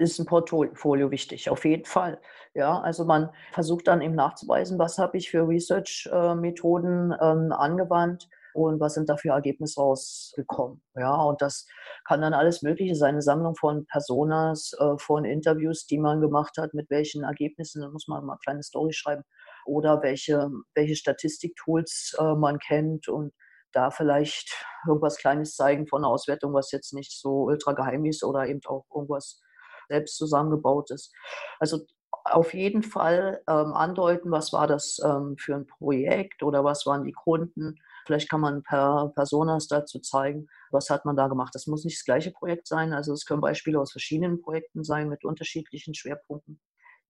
ist 0.00 0.18
ein 0.18 0.26
Portfolio 0.26 1.12
wichtig, 1.12 1.50
auf 1.50 1.64
jeden 1.64 1.84
Fall. 1.84 2.20
Ja, 2.52 2.80
also 2.80 3.04
man 3.04 3.30
versucht 3.52 3.86
dann 3.86 4.02
eben 4.02 4.16
nachzuweisen, 4.16 4.76
was 4.76 4.98
habe 4.98 5.18
ich 5.18 5.30
für 5.30 5.46
Research-Methoden 5.46 7.14
ähm, 7.20 7.52
angewandt 7.52 8.28
und 8.54 8.80
was 8.80 8.94
sind 8.94 9.08
da 9.08 9.16
für 9.16 9.30
Ergebnisse 9.30 9.80
rausgekommen. 9.80 10.82
Ja, 10.94 11.14
und 11.22 11.42
das 11.42 11.66
kann 12.06 12.20
dann 12.20 12.34
alles 12.34 12.62
Mögliche 12.62 12.94
sein, 12.94 13.14
eine 13.14 13.22
Sammlung 13.22 13.56
von 13.56 13.86
Personas, 13.86 14.72
äh, 14.78 14.96
von 14.98 15.24
Interviews, 15.24 15.86
die 15.86 15.98
man 15.98 16.20
gemacht 16.20 16.56
hat, 16.58 16.74
mit 16.74 16.88
welchen 16.90 17.24
Ergebnissen, 17.24 17.82
da 17.82 17.88
muss 17.88 18.08
man 18.08 18.24
mal 18.24 18.34
eine 18.34 18.40
kleine 18.44 18.62
Story 18.62 18.92
schreiben, 18.92 19.24
oder 19.66 20.02
welche, 20.02 20.50
welche 20.74 20.96
Statistiktools 20.96 22.16
äh, 22.18 22.34
man 22.34 22.58
kennt 22.58 23.08
und 23.08 23.32
da 23.72 23.90
vielleicht 23.90 24.54
irgendwas 24.86 25.16
Kleines 25.16 25.56
zeigen 25.56 25.86
von 25.86 26.04
einer 26.04 26.12
Auswertung, 26.12 26.54
was 26.54 26.70
jetzt 26.70 26.92
nicht 26.92 27.12
so 27.18 27.44
ultra 27.44 27.72
geheim 27.72 28.04
ist 28.04 28.22
oder 28.22 28.46
eben 28.46 28.60
auch 28.66 28.84
irgendwas 28.94 29.40
selbst 29.88 30.16
zusammengebaut 30.16 30.90
ist. 30.90 31.12
Also 31.58 31.80
auf 32.24 32.54
jeden 32.54 32.82
Fall 32.82 33.42
ähm, 33.48 33.72
andeuten, 33.74 34.30
was 34.30 34.52
war 34.52 34.66
das 34.66 34.98
ähm, 35.04 35.36
für 35.38 35.56
ein 35.56 35.66
Projekt 35.66 36.42
oder 36.42 36.64
was 36.64 36.86
waren 36.86 37.04
die 37.04 37.12
Kunden. 37.12 37.76
Vielleicht 38.04 38.28
kann 38.30 38.40
man 38.40 38.62
per 38.62 39.12
Personas 39.14 39.68
dazu 39.68 40.00
zeigen, 40.00 40.46
was 40.70 40.90
hat 40.90 41.04
man 41.04 41.16
da 41.16 41.28
gemacht. 41.28 41.54
Das 41.54 41.66
muss 41.66 41.84
nicht 41.84 41.98
das 41.98 42.04
gleiche 42.04 42.30
Projekt 42.30 42.66
sein. 42.66 42.92
Also 42.92 43.12
es 43.12 43.24
können 43.24 43.40
Beispiele 43.40 43.80
aus 43.80 43.92
verschiedenen 43.92 44.40
Projekten 44.40 44.84
sein 44.84 45.08
mit 45.08 45.24
unterschiedlichen 45.24 45.94
Schwerpunkten, 45.94 46.60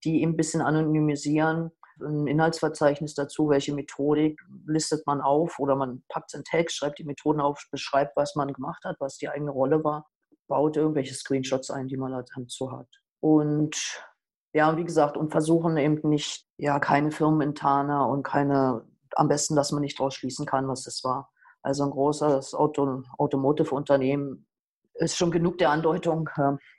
die 0.05 0.23
eben 0.23 0.33
ein 0.33 0.37
bisschen 0.37 0.61
anonymisieren. 0.61 1.71
Ein 2.01 2.27
Inhaltsverzeichnis 2.27 3.15
dazu, 3.15 3.49
welche 3.49 3.75
Methodik 3.75 4.41
listet 4.67 5.07
man 5.07 5.21
auf 5.21 5.59
oder 5.59 5.77
man 5.77 6.03
packt 6.09 6.33
es 6.33 6.39
in 6.39 6.45
Text, 6.45 6.77
schreibt 6.77 6.99
die 6.99 7.05
Methoden 7.05 7.41
auf, 7.41 7.65
beschreibt, 7.71 8.17
was 8.17 8.35
man 8.35 8.53
gemacht 8.53 8.85
hat, 8.85 8.97
was 8.99 9.17
die 9.17 9.29
eigene 9.29 9.53
Rolle 9.53 9.85
war, 9.85 10.09
baut 10.49 10.77
irgendwelche 10.77 11.15
Screenshots 11.15 11.71
ein, 11.71 11.87
die 11.87 11.97
man 11.97 12.13
dazu 12.13 12.73
hat. 12.73 12.89
Und 13.21 14.05
ja, 14.55 14.77
wie 14.77 14.85
gesagt, 14.85 15.17
und 15.17 15.33
versuchen 15.33 15.77
eben 15.77 16.09
nicht, 16.09 16.47
ja, 16.59 16.79
keine 16.79 17.11
Firmeninterne 17.11 18.07
und 18.07 18.23
keine, 18.23 18.85
am 19.17 19.29
besten, 19.29 19.57
dass 19.57 19.73
man 19.73 19.83
nicht 19.83 19.99
draus 19.99 20.15
schließen 20.15 20.47
kann, 20.47 20.69
was 20.69 20.83
das 20.85 21.03
war. 21.05 21.31
Also 21.63 21.85
ein 21.85 21.91
großes 21.91 22.55
Auto, 22.55 23.03
Automotive-Unternehmen 23.19 24.47
ist 24.95 25.17
schon 25.17 25.31
genug 25.31 25.59
der 25.59 25.71
Andeutung. 25.71 26.29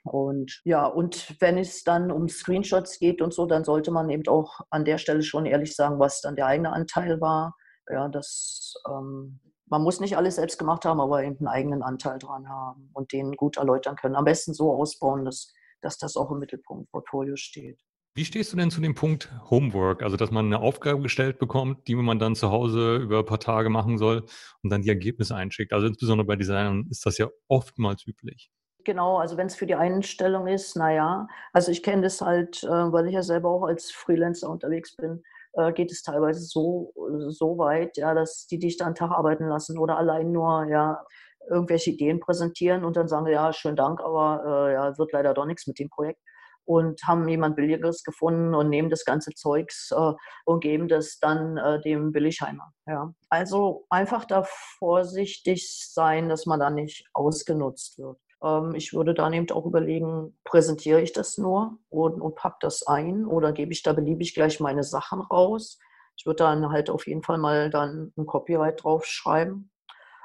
Und 0.04 0.60
ja, 0.64 0.86
und 0.86 1.34
wenn 1.40 1.58
es 1.58 1.84
dann 1.84 2.10
um 2.10 2.28
Screenshots 2.28 2.98
geht 2.98 3.20
und 3.20 3.34
so, 3.34 3.46
dann 3.46 3.64
sollte 3.64 3.90
man 3.90 4.08
eben 4.08 4.26
auch 4.28 4.60
an 4.70 4.84
der 4.84 4.98
Stelle 4.98 5.22
schon 5.22 5.44
ehrlich 5.44 5.74
sagen, 5.74 5.98
was 5.98 6.20
dann 6.20 6.36
der 6.36 6.46
eigene 6.46 6.72
Anteil 6.72 7.20
war. 7.20 7.56
Ja, 7.90 8.08
das, 8.08 8.74
ähm, 8.88 9.40
man 9.66 9.82
muss 9.82 10.00
nicht 10.00 10.16
alles 10.16 10.36
selbst 10.36 10.58
gemacht 10.58 10.84
haben, 10.84 11.00
aber 11.00 11.22
eben 11.24 11.38
einen 11.38 11.48
eigenen 11.48 11.82
Anteil 11.82 12.18
dran 12.18 12.48
haben 12.48 12.90
und 12.94 13.12
den 13.12 13.32
gut 13.32 13.58
erläutern 13.58 13.96
können. 13.96 14.16
Am 14.16 14.24
besten 14.24 14.54
so 14.54 14.72
ausbauen, 14.72 15.24
dass 15.24 15.52
dass 15.86 15.98
das 15.98 16.16
auch 16.16 16.30
im 16.30 16.38
Mittelpunkt 16.38 16.90
Portfolio 16.90 17.36
steht. 17.36 17.80
Wie 18.16 18.24
stehst 18.24 18.50
du 18.50 18.56
denn 18.56 18.70
zu 18.70 18.80
dem 18.80 18.94
Punkt 18.94 19.30
Homework? 19.50 20.02
Also, 20.02 20.16
dass 20.16 20.30
man 20.30 20.46
eine 20.46 20.60
Aufgabe 20.60 21.02
gestellt 21.02 21.38
bekommt, 21.38 21.86
die 21.86 21.94
man 21.94 22.18
dann 22.18 22.34
zu 22.34 22.50
Hause 22.50 22.96
über 22.96 23.18
ein 23.18 23.26
paar 23.26 23.40
Tage 23.40 23.68
machen 23.68 23.98
soll 23.98 24.24
und 24.62 24.70
dann 24.70 24.80
die 24.80 24.88
Ergebnisse 24.88 25.36
einschickt. 25.36 25.74
Also, 25.74 25.86
insbesondere 25.86 26.26
bei 26.26 26.34
Designern 26.34 26.86
ist 26.90 27.04
das 27.04 27.18
ja 27.18 27.28
oftmals 27.46 28.06
üblich. 28.06 28.50
Genau, 28.84 29.18
also 29.18 29.36
wenn 29.36 29.48
es 29.48 29.54
für 29.54 29.66
die 29.66 29.74
Einstellung 29.74 30.46
ist, 30.46 30.76
naja, 30.76 31.28
also 31.52 31.70
ich 31.70 31.82
kenne 31.82 32.00
das 32.00 32.22
halt, 32.22 32.64
äh, 32.64 32.68
weil 32.68 33.06
ich 33.06 33.12
ja 33.12 33.22
selber 33.22 33.50
auch 33.50 33.64
als 33.64 33.90
Freelancer 33.90 34.48
unterwegs 34.48 34.96
bin, 34.96 35.22
äh, 35.52 35.74
geht 35.74 35.92
es 35.92 36.02
teilweise 36.02 36.40
so, 36.40 36.94
so 37.28 37.58
weit, 37.58 37.98
ja, 37.98 38.14
dass 38.14 38.46
die 38.46 38.58
dich 38.58 38.78
da 38.78 38.86
einen 38.86 38.94
Tag 38.94 39.10
arbeiten 39.10 39.46
lassen 39.46 39.76
oder 39.76 39.98
allein 39.98 40.32
nur, 40.32 40.66
ja, 40.70 41.04
irgendwelche 41.50 41.90
Ideen 41.90 42.20
präsentieren 42.20 42.86
und 42.86 42.96
dann 42.96 43.08
sagen, 43.08 43.26
ja, 43.26 43.52
schönen 43.52 43.76
Dank, 43.76 44.00
aber 44.00 44.68
äh, 44.70 44.72
ja, 44.72 44.96
wird 44.96 45.12
leider 45.12 45.34
doch 45.34 45.44
nichts 45.44 45.66
mit 45.66 45.78
dem 45.78 45.90
Projekt. 45.90 46.20
Und 46.66 47.00
haben 47.04 47.28
jemand 47.28 47.56
Billigeres 47.56 48.02
gefunden 48.02 48.54
und 48.54 48.68
nehmen 48.68 48.90
das 48.90 49.04
ganze 49.04 49.30
Zeugs 49.30 49.90
äh, 49.92 50.12
und 50.44 50.60
geben 50.60 50.88
das 50.88 51.18
dann 51.20 51.56
äh, 51.56 51.80
dem 51.80 52.12
Billigheimer. 52.12 52.72
Ja. 52.86 53.14
Also 53.30 53.86
einfach 53.88 54.24
da 54.24 54.44
vorsichtig 54.78 55.88
sein, 55.92 56.28
dass 56.28 56.44
man 56.44 56.60
da 56.60 56.70
nicht 56.70 57.06
ausgenutzt 57.14 57.98
wird. 57.98 58.18
Ähm, 58.42 58.74
ich 58.74 58.92
würde 58.92 59.14
dann 59.14 59.32
eben 59.32 59.50
auch 59.50 59.64
überlegen, 59.64 60.38
präsentiere 60.44 61.00
ich 61.00 61.12
das 61.12 61.38
nur 61.38 61.78
und, 61.88 62.20
und 62.20 62.34
pack 62.34 62.60
das 62.60 62.86
ein 62.86 63.26
oder 63.26 63.52
gebe 63.52 63.72
ich 63.72 63.82
da 63.82 63.92
beliebig 63.92 64.34
gleich 64.34 64.60
meine 64.60 64.82
Sachen 64.82 65.20
raus. 65.20 65.78
Ich 66.18 66.26
würde 66.26 66.44
dann 66.44 66.70
halt 66.70 66.90
auf 66.90 67.06
jeden 67.06 67.22
Fall 67.22 67.38
mal 67.38 67.70
dann 67.70 68.12
ein 68.16 68.26
Copyright 68.26 68.82
draufschreiben. 68.82 69.70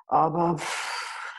Aber 0.08 0.58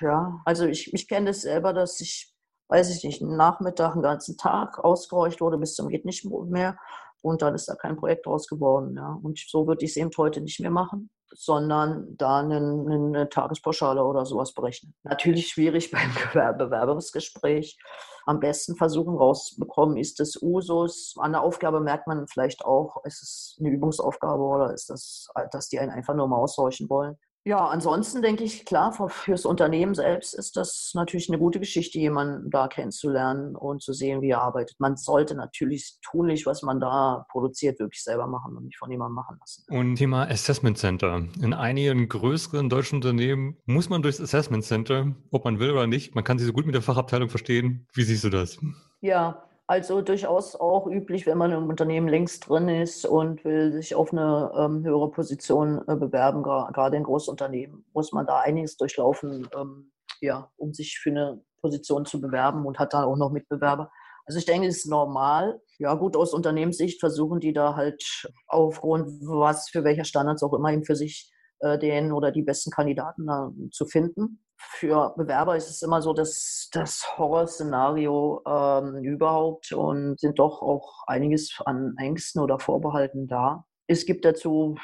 ja. 0.00 0.40
Also 0.44 0.66
ich, 0.66 0.92
ich 0.92 1.08
kenne 1.08 1.26
das 1.26 1.42
selber, 1.42 1.72
dass 1.72 2.00
ich, 2.00 2.31
weiß 2.72 2.96
ich 2.96 3.04
nicht, 3.04 3.20
einen 3.20 3.36
Nachmittag, 3.36 3.92
einen 3.92 4.02
ganzen 4.02 4.38
Tag 4.38 4.82
ausgeräucht 4.82 5.42
wurde 5.42 5.58
bis 5.58 5.74
zum 5.74 5.90
geht 5.90 6.06
nicht 6.06 6.24
mehr. 6.24 6.78
Und 7.20 7.42
dann 7.42 7.54
ist 7.54 7.68
da 7.68 7.74
kein 7.74 7.96
Projekt 7.96 8.26
draus 8.26 8.48
geworden. 8.48 8.96
Ja. 8.96 9.18
Und 9.22 9.38
so 9.38 9.66
würde 9.66 9.84
ich 9.84 9.90
es 9.92 9.96
eben 9.96 10.10
heute 10.16 10.40
nicht 10.40 10.58
mehr 10.58 10.70
machen, 10.70 11.10
sondern 11.34 12.16
da 12.16 12.40
eine, 12.40 12.56
eine 12.56 13.28
Tagespauschale 13.28 14.02
oder 14.02 14.24
sowas 14.24 14.54
berechnen. 14.54 14.94
Natürlich 15.02 15.48
schwierig 15.48 15.90
beim 16.34 16.56
Bewerbungsgespräch. 16.56 17.78
Am 18.24 18.40
besten 18.40 18.74
versuchen 18.76 19.16
rauszubekommen, 19.16 19.98
ist 19.98 20.18
das 20.18 20.40
Usus. 20.40 21.14
An 21.18 21.32
der 21.32 21.42
Aufgabe 21.42 21.80
merkt 21.80 22.06
man 22.06 22.26
vielleicht 22.26 22.64
auch, 22.64 23.04
ist 23.04 23.22
es 23.22 23.56
eine 23.60 23.68
Übungsaufgabe 23.68 24.42
oder 24.42 24.72
ist 24.72 24.88
das, 24.88 25.28
dass 25.50 25.68
die 25.68 25.78
einen 25.78 25.90
einfach 25.90 26.14
nur 26.14 26.26
mal 26.26 26.38
aushorchen 26.38 26.88
wollen. 26.88 27.18
Ja, 27.44 27.66
ansonsten 27.66 28.22
denke 28.22 28.44
ich, 28.44 28.64
klar, 28.64 28.92
fürs 29.08 29.44
Unternehmen 29.44 29.94
selbst 29.94 30.32
ist 30.32 30.56
das 30.56 30.92
natürlich 30.94 31.28
eine 31.28 31.38
gute 31.38 31.58
Geschichte, 31.58 31.98
jemanden 31.98 32.50
da 32.50 32.68
kennenzulernen 32.68 33.56
und 33.56 33.82
zu 33.82 33.92
sehen, 33.92 34.22
wie 34.22 34.30
er 34.30 34.42
arbeitet. 34.42 34.78
Man 34.78 34.96
sollte 34.96 35.34
natürlich 35.34 35.98
tunlich, 36.02 36.46
was 36.46 36.62
man 36.62 36.78
da 36.78 37.26
produziert, 37.30 37.80
wirklich 37.80 38.04
selber 38.04 38.28
machen 38.28 38.56
und 38.56 38.66
nicht 38.66 38.78
von 38.78 38.92
jemandem 38.92 39.16
machen 39.16 39.38
lassen. 39.40 39.64
Und 39.68 39.96
Thema 39.96 40.28
Assessment 40.28 40.78
Center. 40.78 41.24
In 41.40 41.52
einigen 41.52 42.08
größeren 42.08 42.68
deutschen 42.68 42.96
Unternehmen 42.96 43.56
muss 43.66 43.88
man 43.88 44.02
durchs 44.02 44.20
Assessment 44.20 44.64
Center, 44.64 45.12
ob 45.32 45.44
man 45.44 45.58
will 45.58 45.72
oder 45.72 45.88
nicht. 45.88 46.14
Man 46.14 46.22
kann 46.22 46.38
sich 46.38 46.46
so 46.46 46.52
gut 46.52 46.66
mit 46.66 46.76
der 46.76 46.82
Fachabteilung 46.82 47.28
verstehen. 47.28 47.88
Wie 47.92 48.04
siehst 48.04 48.22
du 48.22 48.30
das? 48.30 48.58
Ja, 49.00 49.42
also 49.72 50.02
durchaus 50.02 50.54
auch 50.54 50.86
üblich, 50.86 51.24
wenn 51.24 51.38
man 51.38 51.50
im 51.50 51.66
Unternehmen 51.66 52.06
längst 52.06 52.46
drin 52.46 52.68
ist 52.68 53.06
und 53.06 53.42
will 53.42 53.72
sich 53.72 53.94
auf 53.94 54.12
eine 54.12 54.52
ähm, 54.54 54.84
höhere 54.84 55.10
Position 55.10 55.80
äh, 55.88 55.96
bewerben, 55.96 56.42
gerade 56.42 56.98
in 56.98 57.04
Großunternehmen, 57.04 57.82
muss 57.94 58.12
man 58.12 58.26
da 58.26 58.40
einiges 58.40 58.76
durchlaufen, 58.76 59.48
ähm, 59.56 59.90
ja, 60.20 60.52
um 60.58 60.74
sich 60.74 60.98
für 60.98 61.08
eine 61.08 61.42
Position 61.62 62.04
zu 62.04 62.20
bewerben 62.20 62.66
und 62.66 62.78
hat 62.78 62.92
dann 62.92 63.04
auch 63.04 63.16
noch 63.16 63.32
Mitbewerber. 63.32 63.90
Also 64.26 64.38
ich 64.38 64.44
denke, 64.44 64.68
es 64.68 64.76
ist 64.76 64.90
normal. 64.90 65.58
Ja 65.78 65.94
gut, 65.94 66.18
aus 66.18 66.34
Unternehmenssicht 66.34 67.00
versuchen 67.00 67.40
die 67.40 67.54
da 67.54 67.74
halt 67.74 68.28
aufgrund 68.48 69.08
was 69.22 69.70
für 69.70 69.84
welcher 69.84 70.04
Standards 70.04 70.42
auch 70.42 70.52
immer 70.52 70.70
eben 70.70 70.84
für 70.84 70.96
sich 70.96 71.31
den 71.78 72.12
oder 72.12 72.32
die 72.32 72.42
besten 72.42 72.70
Kandidaten 72.70 73.28
äh, 73.28 73.70
zu 73.70 73.86
finden 73.86 74.42
für 74.70 75.14
Bewerber 75.16 75.56
ist 75.56 75.68
es 75.68 75.82
immer 75.82 76.02
so 76.02 76.12
dass 76.12 76.68
das 76.72 77.04
Horrorszenario 77.16 78.42
ähm, 78.46 79.02
überhaupt 79.02 79.72
und 79.72 80.18
sind 80.20 80.38
doch 80.38 80.62
auch 80.62 81.04
einiges 81.06 81.58
an 81.64 81.94
Ängsten 81.98 82.40
oder 82.40 82.58
Vorbehalten 82.58 83.26
da. 83.26 83.64
Es 83.86 84.06
gibt 84.06 84.24
dazu 84.24 84.76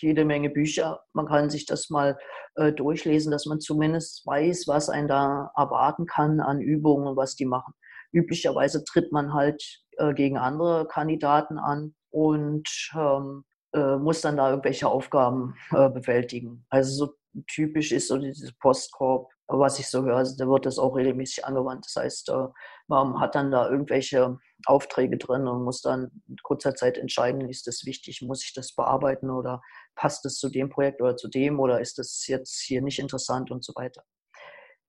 jede 0.00 0.24
Menge 0.24 0.50
Bücher. 0.50 1.00
Man 1.12 1.26
kann 1.26 1.50
sich 1.50 1.66
das 1.66 1.90
mal 1.90 2.18
äh, 2.54 2.72
durchlesen, 2.72 3.30
dass 3.30 3.46
man 3.46 3.60
zumindest 3.60 4.26
weiß, 4.26 4.66
was 4.66 4.88
einen 4.88 5.08
da 5.08 5.50
erwarten 5.56 6.06
kann 6.06 6.40
an 6.40 6.60
Übungen 6.60 7.06
und 7.06 7.16
was 7.16 7.34
die 7.34 7.46
machen. 7.46 7.74
Üblicherweise 8.12 8.84
tritt 8.84 9.12
man 9.12 9.34
halt 9.34 9.62
äh, 9.98 10.14
gegen 10.14 10.38
andere 10.38 10.86
Kandidaten 10.88 11.58
an 11.58 11.94
und 12.10 12.68
ähm, 12.94 13.44
äh, 13.74 13.96
muss 13.96 14.20
dann 14.20 14.36
da 14.36 14.50
irgendwelche 14.50 14.88
Aufgaben 14.88 15.56
äh, 15.72 15.88
bewältigen. 15.88 16.64
Also 16.70 17.06
so 17.06 17.14
typisch 17.46 17.92
ist 17.92 18.08
so 18.08 18.18
dieses 18.18 18.52
Postkorb, 18.52 19.30
was 19.46 19.78
ich 19.78 19.88
so 19.88 20.04
höre, 20.04 20.16
also 20.16 20.36
da 20.36 20.48
wird 20.48 20.66
das 20.66 20.78
auch 20.78 20.96
regelmäßig 20.96 21.44
angewandt. 21.44 21.84
Das 21.84 22.02
heißt, 22.02 22.28
äh, 22.30 22.46
man 22.86 23.20
hat 23.20 23.34
dann 23.34 23.50
da 23.50 23.68
irgendwelche 23.68 24.38
Aufträge 24.66 25.16
drin 25.18 25.46
und 25.46 25.64
muss 25.64 25.82
dann 25.82 26.10
in 26.28 26.36
kurzer 26.42 26.74
Zeit 26.74 26.98
entscheiden, 26.98 27.48
ist 27.48 27.66
das 27.66 27.84
wichtig, 27.84 28.22
muss 28.22 28.44
ich 28.44 28.54
das 28.54 28.74
bearbeiten 28.74 29.30
oder 29.30 29.62
passt 29.94 30.24
es 30.26 30.36
zu 30.36 30.48
dem 30.48 30.70
Projekt 30.70 31.00
oder 31.00 31.16
zu 31.16 31.28
dem 31.28 31.60
oder 31.60 31.80
ist 31.80 31.98
das 31.98 32.26
jetzt 32.26 32.60
hier 32.60 32.82
nicht 32.82 32.98
interessant 32.98 33.50
und 33.50 33.64
so 33.64 33.74
weiter. 33.74 34.02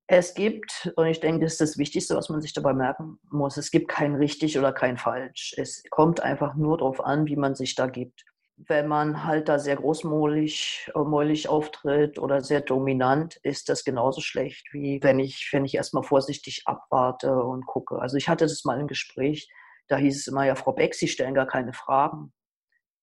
Es 0.06 0.34
gibt, 0.34 0.92
und 0.96 1.06
ich 1.06 1.20
denke, 1.20 1.44
das 1.44 1.52
ist 1.52 1.60
das 1.60 1.78
Wichtigste, 1.78 2.16
was 2.16 2.28
man 2.30 2.40
sich 2.40 2.52
dabei 2.52 2.72
merken 2.72 3.20
muss, 3.30 3.56
es 3.56 3.70
gibt 3.70 3.88
kein 3.88 4.16
richtig 4.16 4.58
oder 4.58 4.72
kein 4.72 4.96
falsch. 4.96 5.54
Es 5.56 5.84
kommt 5.90 6.20
einfach 6.20 6.56
nur 6.56 6.78
darauf 6.78 7.00
an, 7.00 7.26
wie 7.26 7.36
man 7.36 7.54
sich 7.54 7.76
da 7.76 7.86
gibt 7.86 8.24
wenn 8.68 8.88
man 8.88 9.24
halt 9.24 9.48
da 9.48 9.58
sehr 9.58 9.76
großmäulig 9.76 10.88
äh, 10.94 11.48
auftritt 11.48 12.18
oder 12.18 12.42
sehr 12.42 12.60
dominant, 12.60 13.36
ist 13.42 13.68
das 13.68 13.84
genauso 13.84 14.20
schlecht, 14.20 14.66
wie 14.72 15.00
wenn 15.02 15.18
ich, 15.18 15.48
wenn 15.52 15.64
ich 15.64 15.74
erstmal 15.74 16.02
vorsichtig 16.02 16.62
abwarte 16.66 17.32
und 17.32 17.66
gucke. 17.66 18.00
Also 18.00 18.16
ich 18.16 18.28
hatte 18.28 18.44
das 18.44 18.64
mal 18.64 18.80
im 18.80 18.86
Gespräch, 18.86 19.48
da 19.88 19.96
hieß 19.96 20.20
es 20.20 20.26
immer, 20.26 20.44
ja, 20.44 20.54
Frau 20.54 20.72
Beck, 20.72 20.94
Sie 20.94 21.08
stellen 21.08 21.34
gar 21.34 21.46
keine 21.46 21.72
Fragen. 21.72 22.32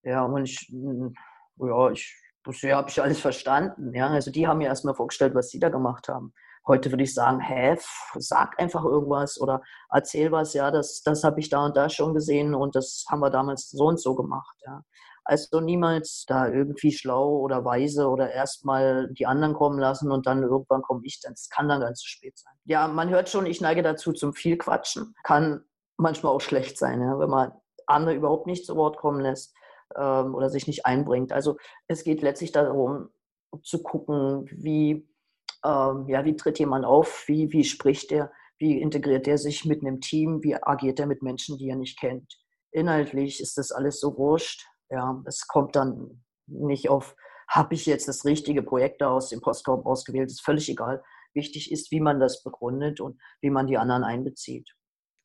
Ja, 0.03 0.23
und 0.23 0.45
ich, 0.45 0.67
hm, 0.69 1.13
ja, 1.57 1.91
ich, 1.91 2.15
ja, 2.61 2.77
habe 2.77 2.89
ich 2.89 3.01
alles 3.01 3.19
verstanden. 3.19 3.93
Ja, 3.93 4.09
also 4.09 4.31
die 4.31 4.47
haben 4.47 4.59
mir 4.59 4.67
erstmal 4.67 4.95
vorgestellt, 4.95 5.35
was 5.35 5.49
sie 5.49 5.59
da 5.59 5.69
gemacht 5.69 6.07
haben. 6.07 6.33
Heute 6.65 6.91
würde 6.91 7.03
ich 7.03 7.13
sagen, 7.13 7.39
hä, 7.39 7.77
sag 8.15 8.59
einfach 8.59 8.83
irgendwas 8.83 9.39
oder 9.39 9.61
erzähl 9.89 10.31
was, 10.31 10.53
ja, 10.53 10.69
das, 10.69 11.01
das 11.03 11.23
habe 11.23 11.39
ich 11.39 11.49
da 11.49 11.65
und 11.65 11.77
da 11.77 11.89
schon 11.89 12.13
gesehen 12.13 12.53
und 12.53 12.75
das 12.75 13.05
haben 13.09 13.21
wir 13.21 13.29
damals 13.29 13.69
so 13.69 13.85
und 13.85 13.99
so 13.99 14.15
gemacht, 14.15 14.55
ja. 14.65 14.81
Also 15.27 15.59
niemals 15.59 16.23
da 16.25 16.47
irgendwie 16.47 16.93
schlau 16.93 17.35
oder 17.39 17.65
weise 17.65 18.07
oder 18.07 18.31
erstmal 18.31 19.09
die 19.11 19.25
anderen 19.25 19.53
kommen 19.53 19.77
lassen 19.77 20.09
und 20.09 20.25
dann 20.25 20.41
irgendwann 20.41 20.81
komme 20.81 21.01
ich. 21.03 21.19
Das 21.19 21.49
kann 21.49 21.67
dann 21.67 21.81
ganz 21.81 21.99
zu 21.99 22.07
spät 22.07 22.37
sein. 22.37 22.53
Ja, 22.63 22.87
man 22.87 23.09
hört 23.09 23.27
schon, 23.27 23.45
ich 23.45 23.59
neige 23.59 23.83
dazu 23.83 24.13
zum 24.13 24.33
viel 24.33 24.57
Quatschen. 24.57 25.13
Kann 25.23 25.65
manchmal 25.97 26.31
auch 26.31 26.39
schlecht 26.39 26.77
sein, 26.77 27.01
ja, 27.01 27.19
wenn 27.19 27.29
man 27.29 27.51
andere 27.87 28.15
überhaupt 28.15 28.47
nicht 28.47 28.65
zu 28.65 28.77
Wort 28.77 28.97
kommen 28.97 29.19
lässt 29.19 29.53
ähm, 29.97 30.33
oder 30.33 30.49
sich 30.49 30.65
nicht 30.65 30.85
einbringt. 30.85 31.33
Also 31.33 31.57
es 31.87 32.05
geht 32.05 32.21
letztlich 32.21 32.53
darum 32.53 33.09
zu 33.63 33.83
gucken, 33.83 34.45
wie, 34.49 35.09
ähm, 35.65 36.07
ja, 36.07 36.23
wie 36.23 36.37
tritt 36.37 36.57
jemand 36.57 36.85
auf, 36.85 37.25
wie, 37.27 37.51
wie 37.51 37.65
spricht 37.65 38.13
er, 38.13 38.31
wie 38.59 38.79
integriert 38.79 39.27
er 39.27 39.37
sich 39.37 39.65
mit 39.65 39.81
einem 39.81 39.99
Team, 39.99 40.41
wie 40.41 40.55
agiert 40.55 41.01
er 41.01 41.05
mit 41.05 41.21
Menschen, 41.21 41.57
die 41.57 41.67
er 41.67 41.75
nicht 41.75 41.99
kennt. 41.99 42.39
Inhaltlich 42.71 43.41
ist 43.41 43.57
das 43.57 43.73
alles 43.73 43.99
so 43.99 44.17
wurscht. 44.17 44.65
Ja, 44.89 45.21
es 45.25 45.47
kommt 45.47 45.75
dann 45.75 46.23
nicht 46.47 46.89
auf, 46.89 47.15
habe 47.47 47.73
ich 47.75 47.85
jetzt 47.85 48.07
das 48.07 48.25
richtige 48.25 48.63
Projekt 48.63 49.03
aus 49.03 49.29
dem 49.29 49.41
Postkorb 49.41 49.85
ausgewählt, 49.85 50.29
ist 50.29 50.41
völlig 50.41 50.69
egal. 50.69 51.03
Wichtig 51.33 51.71
ist, 51.71 51.91
wie 51.91 51.99
man 51.99 52.19
das 52.19 52.43
begründet 52.43 52.99
und 52.99 53.19
wie 53.41 53.49
man 53.49 53.67
die 53.67 53.77
anderen 53.77 54.03
einbezieht. 54.03 54.73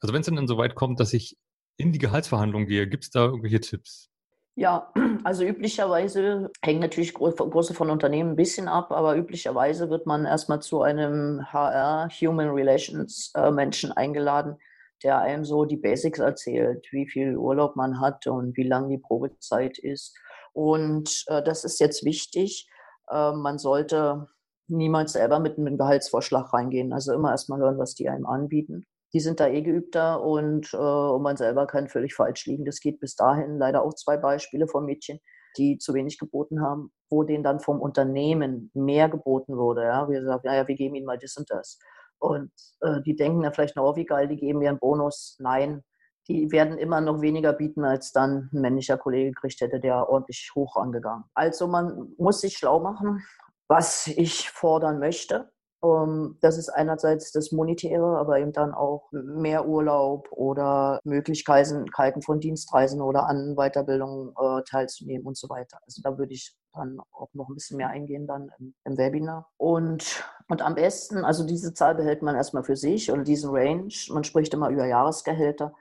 Also 0.00 0.12
wenn 0.12 0.21
es 0.21 0.26
dann 0.26 0.49
so 0.49 0.59
weit 0.59 0.75
kommt, 0.75 1.00
dass 1.00 1.12
ich 1.12 1.38
in 1.76 1.92
die 1.92 1.99
Gehaltsverhandlung 1.99 2.66
gehe, 2.66 2.88
gibt 2.88 3.04
es 3.04 3.11
da 3.11 3.25
irgendwelche 3.25 3.61
Tipps? 3.61 4.11
Ja, 4.54 4.92
also 5.25 5.45
üblicherweise 5.45 6.50
hängt 6.62 6.81
natürlich 6.81 7.14
große 7.14 7.75
von 7.75 7.90
Unternehmen 7.90 8.31
ein 8.31 8.37
bisschen 8.37 8.69
ab, 8.69 8.92
aber 8.92 9.16
üblicherweise 9.16 9.88
wird 9.88 10.07
man 10.07 10.26
erstmal 10.26 10.61
zu 10.61 10.83
einem 10.83 11.40
HR, 11.52 12.09
Human 12.11 12.50
Relations 12.50 13.33
äh, 13.35 13.50
Menschen 13.50 13.92
eingeladen, 13.92 14.59
der 15.03 15.19
einem 15.19 15.45
so 15.45 15.65
die 15.65 15.77
Basics 15.77 16.19
erzählt, 16.19 16.87
wie 16.93 17.09
viel 17.09 17.37
Urlaub 17.37 17.77
man 17.77 18.01
hat 18.01 18.27
und 18.27 18.57
wie 18.57 18.67
lang 18.67 18.89
die 18.89 18.99
Probezeit 18.99 19.79
ist. 19.79 20.17
Und 20.53 21.25
äh, 21.29 21.43
das 21.43 21.65
ist 21.65 21.81
jetzt 21.81 22.05
wichtig. 22.05 22.69
Äh, 23.11 23.33
man 23.33 23.59
sollte 23.59 24.29
niemals 24.69 25.13
selber 25.13 25.41
mit 25.41 25.59
einem 25.59 25.79
Gehaltsvorschlag 25.79 26.53
reingehen. 26.53 26.93
Also 26.93 27.13
immer 27.13 27.31
erstmal 27.31 27.61
hören, 27.61 27.79
was 27.79 27.95
die 27.95 28.09
einem 28.09 28.27
anbieten 28.27 28.87
die 29.15 29.21
sind 29.21 29.41
da 29.41 29.49
eh 29.49 29.63
geübter 29.63 30.23
und, 30.23 30.73
äh, 30.73 30.77
und 30.77 31.23
man 31.23 31.37
selber 31.37 31.67
kann 31.67 31.89
völlig 31.89 32.15
falsch 32.15 32.47
liegen. 32.47 32.65
Das 32.65 32.81
geht 32.81 33.01
bis 33.01 33.15
dahin 33.15 33.59
leider 33.59 33.83
auch 33.83 33.95
zwei 33.95 34.17
Beispiele 34.17 34.67
von 34.67 34.87
Mädchen, 34.87 35.21
die 35.59 35.79
zu 35.79 35.93
wenig 35.93 36.19
geboten 36.19 36.63
haben, 36.63 36.93
wo 37.11 37.23
denen 37.23 37.45
dann 37.45 37.61
vom 37.61 37.81
Unternehmen 37.81 38.71
mehr 38.75 39.09
geboten 39.09 39.57
wurde. 39.57 39.83
Ja, 39.83 40.09
wir 40.09 40.25
sagen, 40.25 40.43
ja, 40.47 40.55
ja, 40.55 40.69
wir 40.69 40.75
geben 40.75 40.95
ihnen 40.95 41.07
mal 41.07 41.19
das 41.19 41.37
und 41.37 41.51
das. 41.51 41.79
Und 42.23 42.52
äh, 42.83 43.02
die 43.02 43.17
denken 43.17 43.43
dann 43.43 43.52
vielleicht 43.52 43.75
noch, 43.75 43.85
oh, 43.85 43.97
wie 43.97 44.05
geil, 44.05 44.29
die 44.29 44.37
geben 44.37 44.61
mir 44.61 44.69
einen 44.69 44.79
Bonus. 44.79 45.37
Nein, 45.41 45.83
die 46.29 46.52
werden 46.52 46.79
immer 46.79 47.00
noch 47.00 47.21
weniger 47.21 47.52
bieten, 47.52 47.85
als 47.85 48.12
dann 48.12 48.49
ein 48.52 48.61
männlicher 48.61 48.97
Kollege 48.97 49.33
gekriegt 49.33 49.61
hätte, 49.61 49.81
der 49.81 50.09
ordentlich 50.09 50.52
hoch 50.55 50.76
angegangen. 50.76 51.25
Also 51.35 51.67
man 51.67 52.14
muss 52.19 52.41
sich 52.41 52.57
schlau 52.57 52.79
machen, 52.79 53.25
was 53.67 54.07
ich 54.07 54.50
fordern 54.50 55.00
möchte 55.00 55.50
um, 55.83 56.39
das 56.41 56.59
ist 56.59 56.69
einerseits 56.69 57.33
das 57.33 57.51
Monetäre, 57.51 58.17
aber 58.17 58.39
eben 58.39 58.53
dann 58.53 58.73
auch 58.73 59.11
mehr 59.11 59.67
Urlaub 59.67 60.29
oder 60.31 61.01
Möglichkeiten 61.03 62.23
von 62.23 62.39
Dienstreisen 62.39 63.01
oder 63.01 63.27
an 63.27 63.57
Weiterbildungen 63.57 64.33
äh, 64.39 64.62
teilzunehmen 64.62 65.27
und 65.27 65.37
so 65.37 65.49
weiter. 65.49 65.81
Also 65.85 66.01
da 66.01 66.17
würde 66.17 66.35
ich 66.35 66.57
dann 66.73 67.01
auch 67.11 67.35
noch 67.35 67.49
ein 67.49 67.55
bisschen 67.55 67.79
mehr 67.79 67.89
eingehen 67.89 68.29
dann 68.29 68.53
im, 68.61 68.75
im, 68.85 68.97
Webinar. 68.97 69.51
Und, 69.57 70.25
und 70.49 70.62
am 70.62 70.77
besten, 70.77 71.25
also 71.25 71.45
diese 71.45 71.75
Zahl 71.75 71.97
behält 71.97 72.23
man 72.23 72.37
erstmal 72.37 72.62
für 72.62 72.77
sich 72.77 73.11
oder 73.11 73.25
diesen 73.25 73.51
Range. 73.51 73.93
Man 74.11 74.23
spricht 74.23 74.55
immer 74.55 74.69
über 74.69 74.87
Jahresgehälter. 74.87 75.75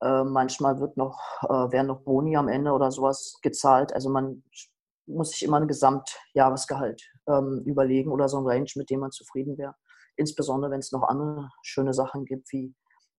Äh, 0.00 0.22
manchmal 0.22 0.78
wird 0.78 0.96
noch, 0.96 1.20
äh, 1.42 1.72
werden 1.72 1.88
noch 1.88 2.02
Boni 2.02 2.36
am 2.36 2.46
Ende 2.46 2.70
oder 2.70 2.92
sowas 2.92 3.40
gezahlt. 3.42 3.92
Also 3.92 4.08
man 4.08 4.44
muss 5.08 5.30
sich 5.30 5.42
immer 5.42 5.58
ein 5.58 5.68
Gesamtjahresgehalt 5.68 7.02
ähm, 7.26 7.62
überlegen 7.64 8.10
oder 8.10 8.28
so 8.28 8.38
ein 8.38 8.46
Range, 8.46 8.70
mit 8.76 8.90
dem 8.90 9.00
man 9.00 9.10
zufrieden 9.10 9.58
wäre. 9.58 9.74
Insbesondere, 10.16 10.70
wenn 10.70 10.80
es 10.80 10.92
noch 10.92 11.02
andere 11.02 11.50
schöne 11.62 11.94
Sachen 11.94 12.24
gibt, 12.24 12.52
wie 12.52 12.74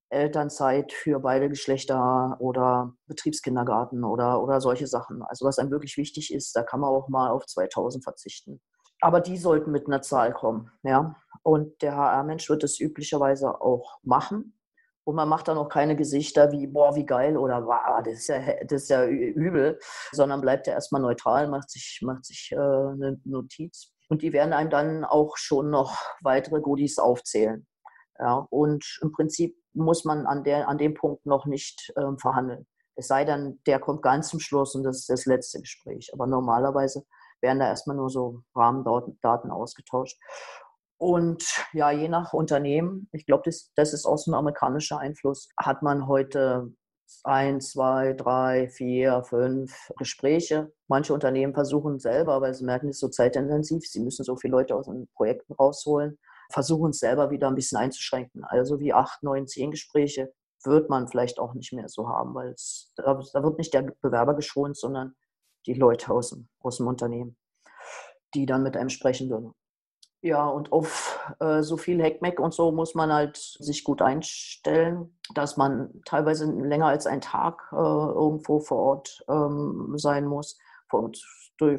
Elternzeit 0.10 0.92
für 0.92 1.20
beide 1.20 1.50
Geschlechter 1.50 2.36
oder 2.40 2.94
Betriebskindergarten 3.08 4.04
oder, 4.04 4.42
oder 4.42 4.60
solche 4.60 4.88
Sachen. 4.88 5.22
Also 5.24 5.46
was 5.46 5.60
einem 5.60 5.72
wirklich 5.72 5.98
wichtig 5.98 6.34
ist, 6.34 6.56
da 6.56 6.64
kann 6.64 6.80
man 6.80 6.90
auch 6.90 7.10
mal 7.10 7.30
auf 7.30 7.46
2000 7.46 8.04
verzichten. 8.04 8.60
Aber 9.02 9.22
die 9.22 9.38
sollten 9.38 9.72
mit 9.72 9.88
einer 9.88 10.02
Zahl 10.02 10.34
kommen. 10.34 10.72
Ja? 10.84 11.16
Und 11.44 11.82
der 11.82 11.96
HR-Mensch 11.96 12.50
wird 12.50 12.64
es 12.64 12.80
üblicherweise 12.80 13.62
auch 13.62 14.00
machen. 14.04 14.59
Und 15.10 15.16
man 15.16 15.28
macht 15.28 15.48
dann 15.48 15.58
auch 15.58 15.70
keine 15.70 15.96
Gesichter 15.96 16.52
wie, 16.52 16.68
boah, 16.68 16.96
wie 16.96 17.04
geil 17.04 17.36
oder 17.36 17.66
wow, 17.66 18.04
das 18.04 18.14
ist 18.14 18.28
ja, 18.28 18.40
das 18.64 18.84
ist 18.84 18.90
ja 18.90 19.08
übel, 19.08 19.80
sondern 20.12 20.40
bleibt 20.40 20.68
ja 20.68 20.74
erstmal 20.74 21.02
neutral, 21.02 21.48
macht 21.48 21.72
sich, 21.72 22.00
macht 22.04 22.26
sich 22.26 22.52
äh, 22.52 22.58
eine 22.58 23.20
Notiz. 23.24 23.92
Und 24.08 24.22
die 24.22 24.34
werden 24.34 24.54
einem 24.54 24.70
dann 24.70 25.06
auch 25.06 25.36
schon 25.36 25.72
noch 25.72 25.98
weitere 26.22 26.62
Goodies 26.62 27.00
aufzählen. 27.00 27.66
Ja, 28.20 28.46
und 28.52 28.86
im 29.02 29.12
Prinzip 29.12 29.58
muss 29.74 30.06
man 30.06 30.28
an, 30.28 30.44
der, 30.44 30.70
an 30.70 30.78
dem 30.78 30.94
Punkt 30.94 31.26
noch 31.26 31.48
nicht 31.48 31.92
ähm, 31.98 32.20
verhandeln. 32.20 32.68
Es 32.96 33.08
sei 33.08 33.26
denn, 33.26 33.60
der 33.66 33.80
kommt 33.80 34.04
ganz 34.04 34.30
zum 34.30 34.40
Schluss 34.40 34.76
und 34.76 34.84
das 34.84 35.00
ist 35.00 35.10
das 35.10 35.26
letzte 35.26 35.60
Gespräch. 35.60 36.12
Aber 36.14 36.28
normalerweise 36.28 37.04
werden 37.42 37.58
da 37.58 37.66
erstmal 37.66 37.98
nur 37.98 38.12
so 38.12 38.44
Rahmendaten 38.54 39.50
ausgetauscht. 39.50 40.20
Und 41.00 41.66
ja, 41.72 41.92
je 41.92 42.10
nach 42.10 42.34
Unternehmen, 42.34 43.08
ich 43.14 43.26
glaube, 43.26 43.44
das, 43.46 43.72
das 43.76 43.94
ist 43.94 44.06
auch 44.06 44.18
so 44.18 44.32
ein 44.32 44.36
amerikanischer 44.36 45.00
Einfluss, 45.00 45.48
hat 45.58 45.82
man 45.82 46.08
heute 46.08 46.74
ein, 47.24 47.62
zwei, 47.62 48.12
drei, 48.14 48.68
vier, 48.68 49.24
fünf 49.24 49.92
Gespräche. 49.98 50.74
Manche 50.90 51.14
Unternehmen 51.14 51.54
versuchen 51.54 52.00
selber, 52.00 52.42
weil 52.42 52.54
sie 52.54 52.66
merken, 52.66 52.90
es 52.90 52.98
ist 52.98 53.00
so 53.00 53.08
zeitintensiv, 53.08 53.88
sie 53.88 54.02
müssen 54.02 54.26
so 54.26 54.36
viele 54.36 54.52
Leute 54.52 54.76
aus 54.76 54.88
den 54.88 55.08
Projekten 55.16 55.54
rausholen, 55.54 56.20
versuchen 56.52 56.90
es 56.90 57.00
selber 57.00 57.32
wieder 57.32 57.48
ein 57.48 57.56
bisschen 57.56 57.78
einzuschränken. 57.78 58.44
Also 58.44 58.82
wie 58.82 58.94
acht, 58.94 59.24
neun, 59.24 59.48
zehn 59.48 59.72
Gespräche 59.72 60.34
wird 60.66 60.90
man 60.90 61.08
vielleicht 61.08 61.40
auch 61.40 61.54
nicht 61.54 61.72
mehr 61.72 61.88
so 61.88 62.10
haben, 62.10 62.36
weil 62.36 62.50
es, 62.50 62.92
da 62.98 63.18
wird 63.18 63.58
nicht 63.58 63.74
der 63.74 63.94
Bewerber 64.02 64.36
geschont, 64.36 64.78
sondern 64.78 65.16
die 65.66 65.76
Leute 65.76 66.12
aus 66.12 66.32
dem, 66.32 66.50
aus 66.60 66.76
dem 66.76 66.88
Unternehmen, 66.88 67.38
die 68.34 68.46
dann 68.46 68.64
mit 68.64 68.76
einem 68.76 68.90
sprechen 68.90 69.30
würden. 69.30 69.54
Ja, 70.22 70.48
und 70.48 70.74
auf 70.74 71.18
äh, 71.40 71.62
so 71.64 71.78
viel 71.78 72.02
Heckmeck 72.04 72.42
und 72.42 72.54
so 72.54 72.74
muss 72.74 72.94
man 72.94 73.12
halt 73.14 73.38
sich 73.38 73.86
gut 73.86 74.02
einstellen, 74.02 75.18
dass 75.34 75.56
man 75.56 76.02
teilweise 76.06 76.46
länger 76.46 76.88
als 76.88 77.08
einen 77.08 77.22
Tag 77.22 77.70
äh, 77.72 77.76
irgendwo 77.76 78.60
vor 78.60 78.80
Ort 78.80 79.24
ähm, 79.30 79.94
sein 79.96 80.26
muss. 80.26 80.58
Von, 80.90 81.14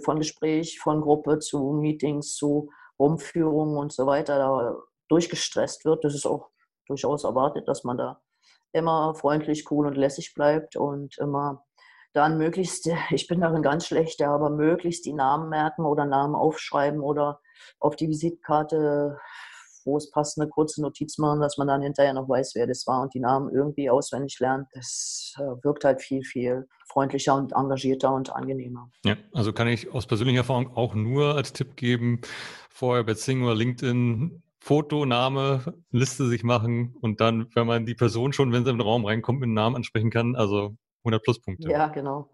von 0.05 0.19
Gespräch, 0.19 0.79
von 0.81 1.01
Gruppe 1.01 1.41
zu 1.41 1.73
Meetings, 1.73 2.37
zu 2.37 2.71
Rumführungen 2.99 3.77
und 3.77 3.93
so 3.93 4.07
weiter, 4.07 4.39
da 4.39 4.77
durchgestresst 5.09 5.85
wird. 5.85 6.05
Das 6.05 6.15
ist 6.15 6.27
auch 6.27 6.49
durchaus 6.87 7.25
erwartet, 7.25 7.69
dass 7.69 7.85
man 7.85 7.99
da 7.99 8.23
immer 8.73 9.15
freundlich, 9.15 9.71
cool 9.71 9.87
und 9.87 9.97
lässig 9.97 10.33
bleibt 10.35 10.77
und 10.77 11.19
immer 11.19 11.67
dann 12.13 12.39
möglichst, 12.39 12.89
ich 13.11 13.27
bin 13.27 13.41
darin 13.41 13.63
ganz 13.63 13.87
schlecht, 13.87 14.23
aber 14.23 14.51
möglichst 14.51 15.05
die 15.07 15.13
Namen 15.13 15.49
merken 15.49 15.85
oder 15.85 16.05
Namen 16.05 16.35
aufschreiben 16.35 17.01
oder 17.01 17.41
auf 17.79 17.97
die 17.97 18.09
Visitkarte, 18.09 19.19
wo 19.85 19.97
es 19.97 20.11
passt, 20.11 20.39
eine 20.39 20.49
kurze 20.49 20.83
Notiz 20.83 21.19
machen, 21.19 21.41
dass 21.41 21.57
man 21.57 21.67
dann 21.67 21.83
hinterher 21.83 22.13
noch 22.13 22.29
weiß, 22.29 22.55
wer 22.55 22.67
das 22.67 22.87
war 22.87 23.03
und 23.03 23.15
die 23.15 23.21
Namen 23.21 23.51
irgendwie 23.51 23.91
auswendig 23.91 24.39
lernt. 24.41 24.69
Das 24.73 25.35
äh, 25.39 25.65
wirkt 25.65 25.85
halt 25.85 26.03
viel, 26.03 26.23
viel 26.23 26.69
freundlicher 26.87 27.35
und 27.35 27.53
engagierter 27.53 28.13
und 28.13 28.35
angenehmer. 28.35 28.91
Ja, 29.05 29.17
also 29.33 29.53
kann 29.53 29.69
ich 29.69 29.93
aus 29.93 30.07
persönlicher 30.07 30.41
Erfahrung 30.41 30.77
auch 30.77 30.95
nur 30.95 31.37
als 31.37 31.53
Tipp 31.53 31.77
geben, 31.77 32.21
vorher 32.69 33.05
bei 33.05 33.15
Zing 33.15 33.43
oder 33.43 33.55
LinkedIn 33.55 34.43
Foto, 34.63 35.07
Name, 35.07 35.75
Liste 35.91 36.29
sich 36.29 36.45
machen 36.45 36.95
und 37.01 37.23
dann, 37.23 37.47
wenn 37.55 37.67
man 37.67 37.87
die 37.87 37.95
Person 37.95 38.35
schon, 38.35 38.53
wenn 38.53 38.65
sie 38.65 38.71
den 38.71 38.83
Raum 38.83 39.07
reinkommt, 39.07 39.41
mit 39.41 39.49
Namen 39.49 39.77
ansprechen 39.77 40.11
kann, 40.11 40.37
also 40.37 40.77
100 41.05 41.23
Pluspunkte. 41.23 41.71
Ja, 41.71 41.89
genau. 41.89 42.29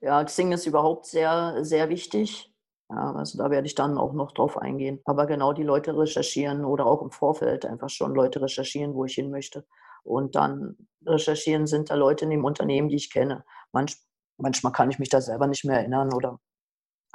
Ja, 0.00 0.22
Xing 0.24 0.52
ist 0.52 0.66
überhaupt 0.66 1.06
sehr, 1.06 1.64
sehr 1.64 1.88
wichtig. 1.88 2.52
Ja, 2.90 3.14
also 3.14 3.38
da 3.38 3.50
werde 3.50 3.66
ich 3.66 3.74
dann 3.74 3.96
auch 3.96 4.12
noch 4.12 4.32
drauf 4.32 4.58
eingehen. 4.58 5.00
Aber 5.04 5.26
genau 5.26 5.52
die 5.52 5.62
Leute 5.62 5.96
recherchieren 5.96 6.64
oder 6.64 6.86
auch 6.86 7.02
im 7.02 7.10
Vorfeld 7.10 7.64
einfach 7.64 7.88
schon 7.88 8.14
Leute 8.14 8.42
recherchieren, 8.42 8.94
wo 8.94 9.04
ich 9.04 9.14
hin 9.14 9.30
möchte. 9.30 9.66
Und 10.02 10.34
dann 10.34 10.76
recherchieren 11.06 11.66
sind 11.66 11.90
da 11.90 11.94
Leute 11.94 12.24
in 12.24 12.30
dem 12.30 12.44
Unternehmen, 12.44 12.88
die 12.88 12.96
ich 12.96 13.10
kenne. 13.10 13.44
Manch, 13.72 13.96
manchmal 14.36 14.72
kann 14.72 14.90
ich 14.90 14.98
mich 14.98 15.08
da 15.08 15.20
selber 15.20 15.46
nicht 15.46 15.64
mehr 15.64 15.78
erinnern 15.78 16.12
oder 16.12 16.38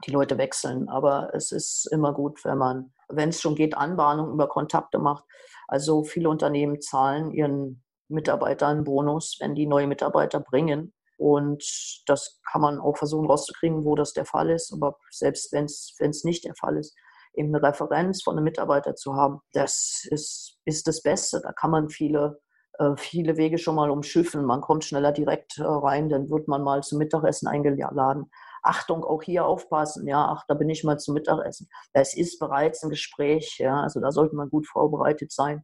die 0.05 0.11
Leute 0.11 0.37
wechseln. 0.37 0.89
Aber 0.89 1.33
es 1.33 1.51
ist 1.51 1.87
immer 1.91 2.13
gut, 2.13 2.43
wenn 2.45 2.57
man, 2.57 2.93
wenn 3.09 3.29
es 3.29 3.41
schon 3.41 3.55
geht, 3.55 3.77
Anbahnung 3.77 4.31
über 4.31 4.47
Kontakte 4.47 4.99
macht. 4.99 5.25
Also 5.67 6.03
viele 6.03 6.29
Unternehmen 6.29 6.81
zahlen 6.81 7.31
ihren 7.31 7.83
Mitarbeitern 8.09 8.77
einen 8.77 8.83
Bonus, 8.83 9.37
wenn 9.39 9.55
die 9.55 9.67
neue 9.67 9.87
Mitarbeiter 9.87 10.39
bringen. 10.39 10.93
Und 11.17 11.63
das 12.05 12.39
kann 12.51 12.61
man 12.61 12.79
auch 12.79 12.97
versuchen 12.97 13.27
rauszukriegen, 13.27 13.85
wo 13.85 13.95
das 13.95 14.13
der 14.13 14.25
Fall 14.25 14.49
ist. 14.49 14.71
Aber 14.71 14.97
selbst 15.09 15.51
wenn 15.51 15.65
es 15.65 16.23
nicht 16.23 16.45
der 16.45 16.55
Fall 16.55 16.77
ist, 16.77 16.95
eben 17.33 17.53
eine 17.53 17.65
Referenz 17.65 18.23
von 18.23 18.35
einem 18.35 18.43
Mitarbeiter 18.43 18.95
zu 18.95 19.15
haben, 19.15 19.39
das 19.53 20.07
ist, 20.09 20.57
ist 20.65 20.87
das 20.87 21.01
Beste. 21.01 21.41
Da 21.41 21.53
kann 21.53 21.71
man 21.71 21.89
viele, 21.89 22.39
äh, 22.79 22.95
viele 22.97 23.37
Wege 23.37 23.57
schon 23.57 23.75
mal 23.75 23.89
umschiffen. 23.89 24.45
Man 24.45 24.61
kommt 24.61 24.85
schneller 24.85 25.11
direkt 25.11 25.57
äh, 25.57 25.63
rein, 25.63 26.09
dann 26.09 26.29
wird 26.29 26.47
man 26.47 26.63
mal 26.63 26.83
zum 26.83 26.99
Mittagessen 26.99 27.47
eingeladen. 27.47 28.29
Achtung, 28.63 29.03
auch 29.03 29.23
hier 29.23 29.45
aufpassen, 29.45 30.07
ja, 30.07 30.27
ach, 30.29 30.43
da 30.47 30.53
bin 30.53 30.69
ich 30.69 30.83
mal 30.83 30.97
zum 30.97 31.13
Mittagessen. 31.13 31.69
Es 31.93 32.15
ist 32.15 32.37
bereits 32.37 32.83
ein 32.83 32.89
Gespräch, 32.89 33.57
ja, 33.59 33.81
also 33.81 34.01
da 34.01 34.11
sollte 34.11 34.35
man 34.35 34.49
gut 34.49 34.67
vorbereitet 34.67 35.31
sein 35.31 35.63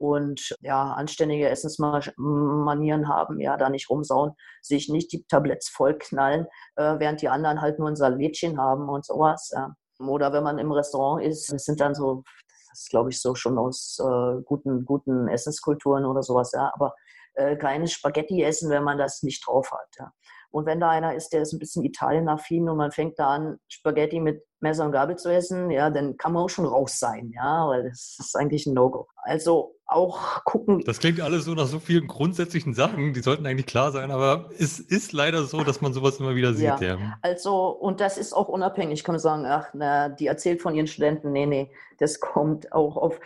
und 0.00 0.56
ja, 0.62 0.92
anständige 0.94 1.50
Essensmanieren 1.50 3.06
haben, 3.06 3.38
ja, 3.38 3.58
da 3.58 3.68
nicht 3.68 3.90
rumsauen, 3.90 4.32
sich 4.62 4.88
nicht 4.88 5.12
die 5.12 5.24
Tabletts 5.24 5.68
vollknallen, 5.68 6.46
äh, 6.76 6.98
während 6.98 7.20
die 7.20 7.28
anderen 7.28 7.60
halt 7.60 7.78
nur 7.78 7.88
ein 7.88 7.96
Salätchen 7.96 8.58
haben 8.58 8.88
und 8.88 9.04
sowas. 9.04 9.50
Ja. 9.54 9.74
Oder 9.98 10.32
wenn 10.32 10.42
man 10.42 10.58
im 10.58 10.72
Restaurant 10.72 11.22
ist, 11.22 11.52
das 11.52 11.64
sind 11.64 11.80
dann 11.80 11.94
so, 11.94 12.22
das 12.70 12.86
glaube 12.88 13.10
ich 13.10 13.20
so 13.20 13.34
schon 13.34 13.58
aus 13.58 13.98
äh, 14.00 14.42
guten, 14.42 14.86
guten 14.86 15.28
Essenskulturen 15.28 16.06
oder 16.06 16.22
sowas, 16.22 16.52
ja, 16.54 16.70
aber 16.72 16.94
äh, 17.34 17.56
keine 17.56 17.86
Spaghetti 17.86 18.42
essen, 18.42 18.70
wenn 18.70 18.84
man 18.84 18.96
das 18.96 19.22
nicht 19.22 19.46
drauf 19.46 19.70
hat. 19.70 19.88
Ja. 19.98 20.12
Und 20.50 20.66
wenn 20.66 20.80
da 20.80 20.88
einer 20.88 21.14
ist, 21.14 21.32
der 21.34 21.42
ist 21.42 21.52
ein 21.52 21.58
bisschen 21.58 21.84
Italien-affin 21.84 22.68
und 22.68 22.76
man 22.76 22.90
fängt 22.90 23.18
da 23.18 23.28
an, 23.28 23.58
Spaghetti 23.68 24.18
mit 24.18 24.44
Messer 24.60 24.84
und 24.84 24.92
Gabel 24.92 25.16
zu 25.16 25.32
essen, 25.32 25.70
ja, 25.70 25.90
dann 25.90 26.16
kann 26.16 26.32
man 26.32 26.44
auch 26.44 26.48
schon 26.48 26.66
raus 26.66 26.98
sein, 26.98 27.30
ja, 27.34 27.68
weil 27.68 27.84
das 27.84 28.16
ist 28.18 28.36
eigentlich 28.36 28.66
ein 28.66 28.74
No-Go. 28.74 29.06
Also 29.16 29.76
auch 29.90 30.44
gucken. 30.44 30.82
Das 30.84 30.98
klingt 30.98 31.20
alles 31.20 31.44
so 31.44 31.54
nach 31.54 31.66
so 31.66 31.78
vielen 31.78 32.06
grundsätzlichen 32.06 32.74
Sachen, 32.74 33.12
die 33.12 33.20
sollten 33.20 33.46
eigentlich 33.46 33.66
klar 33.66 33.92
sein, 33.92 34.10
aber 34.10 34.50
es 34.58 34.78
ist 34.78 35.12
leider 35.12 35.44
so, 35.44 35.64
dass 35.64 35.80
man 35.80 35.92
sowas 35.92 36.20
immer 36.20 36.34
wieder 36.34 36.54
sieht. 36.54 36.80
Ja, 36.80 36.80
ja. 36.80 36.98
also, 37.22 37.68
und 37.68 38.00
das 38.00 38.18
ist 38.18 38.32
auch 38.32 38.48
unabhängig. 38.48 39.04
Kann 39.04 39.18
sagen, 39.18 39.44
ach, 39.46 39.68
na, 39.74 40.08
die 40.08 40.26
erzählt 40.26 40.62
von 40.62 40.74
ihren 40.74 40.86
Studenten, 40.86 41.32
nee, 41.32 41.46
nee, 41.46 41.70
das 41.98 42.20
kommt 42.20 42.72
auch 42.72 42.96
auf, 42.96 43.20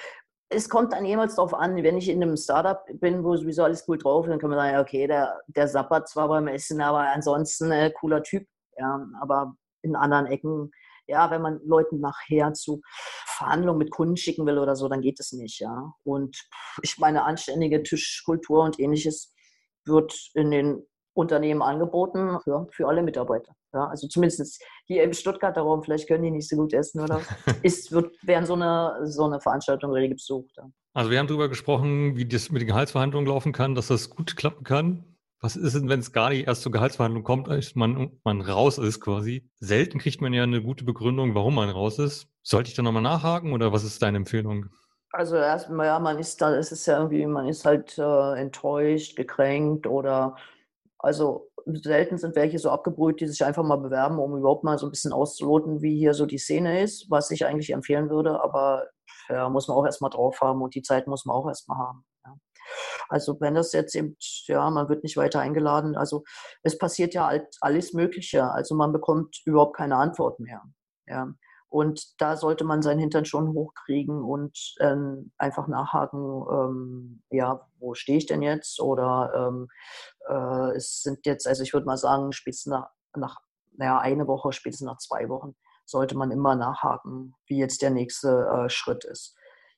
es 0.48 0.68
kommt 0.68 0.92
dann 0.92 1.05
jemals 1.05 1.35
darauf 1.35 1.55
an, 1.55 1.83
wenn 1.83 1.98
ich 1.98 2.09
in 2.09 2.22
einem 2.22 2.37
Startup 2.37 2.85
bin, 2.94 3.24
wo 3.24 3.37
sowieso 3.37 3.64
alles 3.64 3.85
cool 3.88 3.98
drauf 3.98 4.24
ist, 4.24 4.31
dann 4.31 4.38
kann 4.38 4.50
man 4.50 4.59
sagen, 4.59 4.79
okay, 4.79 5.07
der, 5.07 5.40
der 5.48 5.68
sappert 5.68 6.09
zwar 6.09 6.29
beim 6.29 6.48
Essen, 6.48 6.81
aber 6.81 7.00
ansonsten 7.00 7.70
äh, 7.70 7.90
cooler 7.90 8.22
Typ. 8.22 8.46
Ja, 8.77 9.07
aber 9.20 9.55
in 9.83 9.94
anderen 9.94 10.27
Ecken, 10.27 10.72
ja, 11.07 11.31
wenn 11.31 11.43
man 11.43 11.61
Leuten 11.64 12.01
nachher 12.01 12.53
zu 12.55 12.81
Verhandlungen 13.27 13.79
mit 13.79 13.90
Kunden 13.90 14.17
schicken 14.17 14.47
will 14.47 14.59
oder 14.59 14.77
so, 14.77 14.88
dann 14.88 15.01
geht 15.01 15.21
es 15.21 15.33
nicht, 15.33 15.61
ja. 15.61 15.93
Und 16.05 16.37
ich 16.83 16.99
meine, 16.99 17.25
anständige 17.25 17.83
Tischkultur 17.83 18.62
und 18.62 18.79
ähnliches 18.79 19.35
wird 19.85 20.14
in 20.35 20.51
den 20.51 20.83
Unternehmen 21.14 21.62
angeboten 21.62 22.38
für, 22.43 22.67
für 22.73 22.88
alle 22.88 23.03
Mitarbeiter. 23.03 23.55
Ja, 23.73 23.87
also 23.88 24.09
zumindest 24.09 24.62
hier 24.87 25.03
im 25.03 25.12
Stuttgarter 25.12 25.62
Raum, 25.62 25.83
vielleicht 25.83 26.09
können 26.09 26.25
die 26.25 26.31
nicht 26.31 26.49
so 26.49 26.57
gut 26.57 26.73
essen 26.73 27.01
oder 27.01 27.21
ist, 27.62 27.93
wird, 27.93 28.14
werden 28.23 28.47
so 28.47 28.55
eine, 28.55 29.01
so 29.05 29.25
eine 29.25 29.40
Veranstaltung 29.40 29.93
rege 29.93 30.14
besucht. 30.14 30.53
Ja. 30.57 30.69
Also 30.93 31.11
wir 31.11 31.19
haben 31.19 31.27
darüber 31.27 31.49
gesprochen, 31.49 32.17
wie 32.17 32.27
das 32.27 32.51
mit 32.51 32.62
den 32.62 32.69
Gehaltsverhandlungen 32.69 33.29
laufen 33.29 33.53
kann, 33.53 33.75
dass 33.75 33.88
das 33.88 34.11
gut 34.11 34.37
klappen 34.37 34.64
kann. 34.64 35.13
Was 35.45 35.57
ist 35.57 35.75
denn, 35.75 35.91
wenn 35.91 36.01
es 36.01 36.11
gar 36.11 36.31
nicht 36.31 36.47
erst 36.47 36.63
zur 36.63 36.73
Gehaltsverhandlung 36.73 37.23
kommt, 37.23 37.51
als 37.51 37.75
man, 37.75 38.19
man 38.25 38.41
raus 38.41 38.79
ist 38.79 38.99
quasi? 38.99 39.47
Selten 39.61 39.99
kriegt 39.99 40.23
man 40.23 40.33
ja 40.33 40.43
eine 40.43 40.63
gute 40.63 40.85
Begründung, 40.85 41.35
warum 41.35 41.57
man 41.57 41.69
raus 41.69 41.99
ist. 41.99 42.29
Sollte 42.43 42.71
ich 42.71 42.75
da 42.75 42.81
nochmal 42.81 43.03
nachhaken 43.03 43.53
oder 43.53 43.71
was 43.71 43.85
ist 43.85 44.01
deine 44.01 44.17
Empfehlung? 44.17 44.71
Also 45.11 45.37
erstmal, 45.37 45.89
ja, 45.89 45.99
man 45.99 46.19
ist 46.19 46.41
da, 46.41 46.57
es 46.57 46.73
ist 46.73 46.87
ja 46.87 46.97
irgendwie, 46.97 47.27
man 47.27 47.47
ist 47.47 47.67
halt 47.67 47.99
äh, 47.99 48.41
enttäuscht, 48.41 49.17
gekränkt 49.17 49.87
oder 49.87 50.35
also 50.97 51.51
selten 51.67 52.17
sind 52.17 52.37
welche 52.37 52.59
so 52.59 52.71
abgebrüht, 52.71 53.21
die 53.21 53.27
sich 53.27 53.45
einfach 53.45 53.65
mal 53.65 53.77
bewerben, 53.77 54.19
um 54.19 54.39
überhaupt 54.39 54.65
mal 54.65 54.79
so 54.79 54.87
ein 54.87 54.93
bisschen 54.93 55.13
auszuloten, 55.13 55.83
wie 55.83 55.99
hier 55.99 56.15
so 56.15 56.25
die 56.25 56.39
Szene 56.39 56.81
ist, 56.81 57.11
was 57.11 57.31
ich 57.31 57.45
eigentlich 57.45 57.75
empfehlen 57.75 58.09
würde. 58.09 58.43
Aber 58.43 58.87
ja, 59.29 59.51
muss 59.51 59.69
man 59.69 59.77
auch 59.77 59.85
erstmal 59.85 60.11
drauf 60.11 60.41
haben 60.41 60.63
und 60.63 60.75
die 60.75 60.81
Zeit 60.81 61.07
muss 61.07 61.27
man 61.27 61.37
auch 61.37 61.49
erstmal 61.49 61.77
haben. 61.77 62.07
Also 63.09 63.40
wenn 63.40 63.55
das 63.55 63.72
jetzt 63.72 63.94
eben, 63.94 64.16
ja, 64.46 64.68
man 64.70 64.88
wird 64.88 65.03
nicht 65.03 65.16
weiter 65.16 65.40
eingeladen, 65.40 65.96
also 65.96 66.24
es 66.62 66.79
passiert 66.79 67.14
ja 67.14 67.31
alles 67.61 67.92
Mögliche. 67.92 68.50
Also 68.50 68.74
man 68.74 68.92
bekommt 68.92 69.40
überhaupt 69.44 69.77
keine 69.77 69.96
Antwort 69.96 70.40
mehr. 70.40 70.62
Ja. 71.07 71.29
Und 71.68 72.20
da 72.20 72.37
sollte 72.37 72.62
man 72.64 72.83
seinen 72.83 73.00
Hintern 73.00 73.24
schon 73.24 73.53
hochkriegen 73.53 74.22
und 74.22 74.57
ähm, 74.79 75.33
einfach 75.38 75.66
nachhaken, 75.66 76.44
ähm, 76.48 77.22
ja, 77.31 77.66
wo 77.81 77.94
stehe 77.94 78.18
ich 78.18 78.27
denn 78.27 78.42
jetzt? 78.42 78.81
Oder 78.81 79.33
ähm, 79.35 79.66
äh, 80.29 80.77
es 80.77 81.03
sind 81.03 81.27
jetzt, 81.27 81.48
also 81.48 81.64
ich 81.64 81.72
würde 81.72 81.87
mal 81.87 81.96
sagen, 81.96 82.31
spätestens 82.31 82.70
nach, 82.70 82.90
nach 83.16 83.40
naja, 83.77 83.98
eine 83.98 84.29
Woche, 84.29 84.53
spätestens 84.53 84.87
nach 84.87 84.98
zwei 84.98 85.29
Wochen 85.29 85.57
sollte 85.85 86.16
man 86.16 86.31
immer 86.31 86.55
nachhaken, 86.55 87.35
wie 87.46 87.59
jetzt 87.59 87.83
der 87.83 87.90
nächste 87.90 88.46
äh, 88.46 88.68
Schritt 88.70 89.05
ist. 89.05 89.37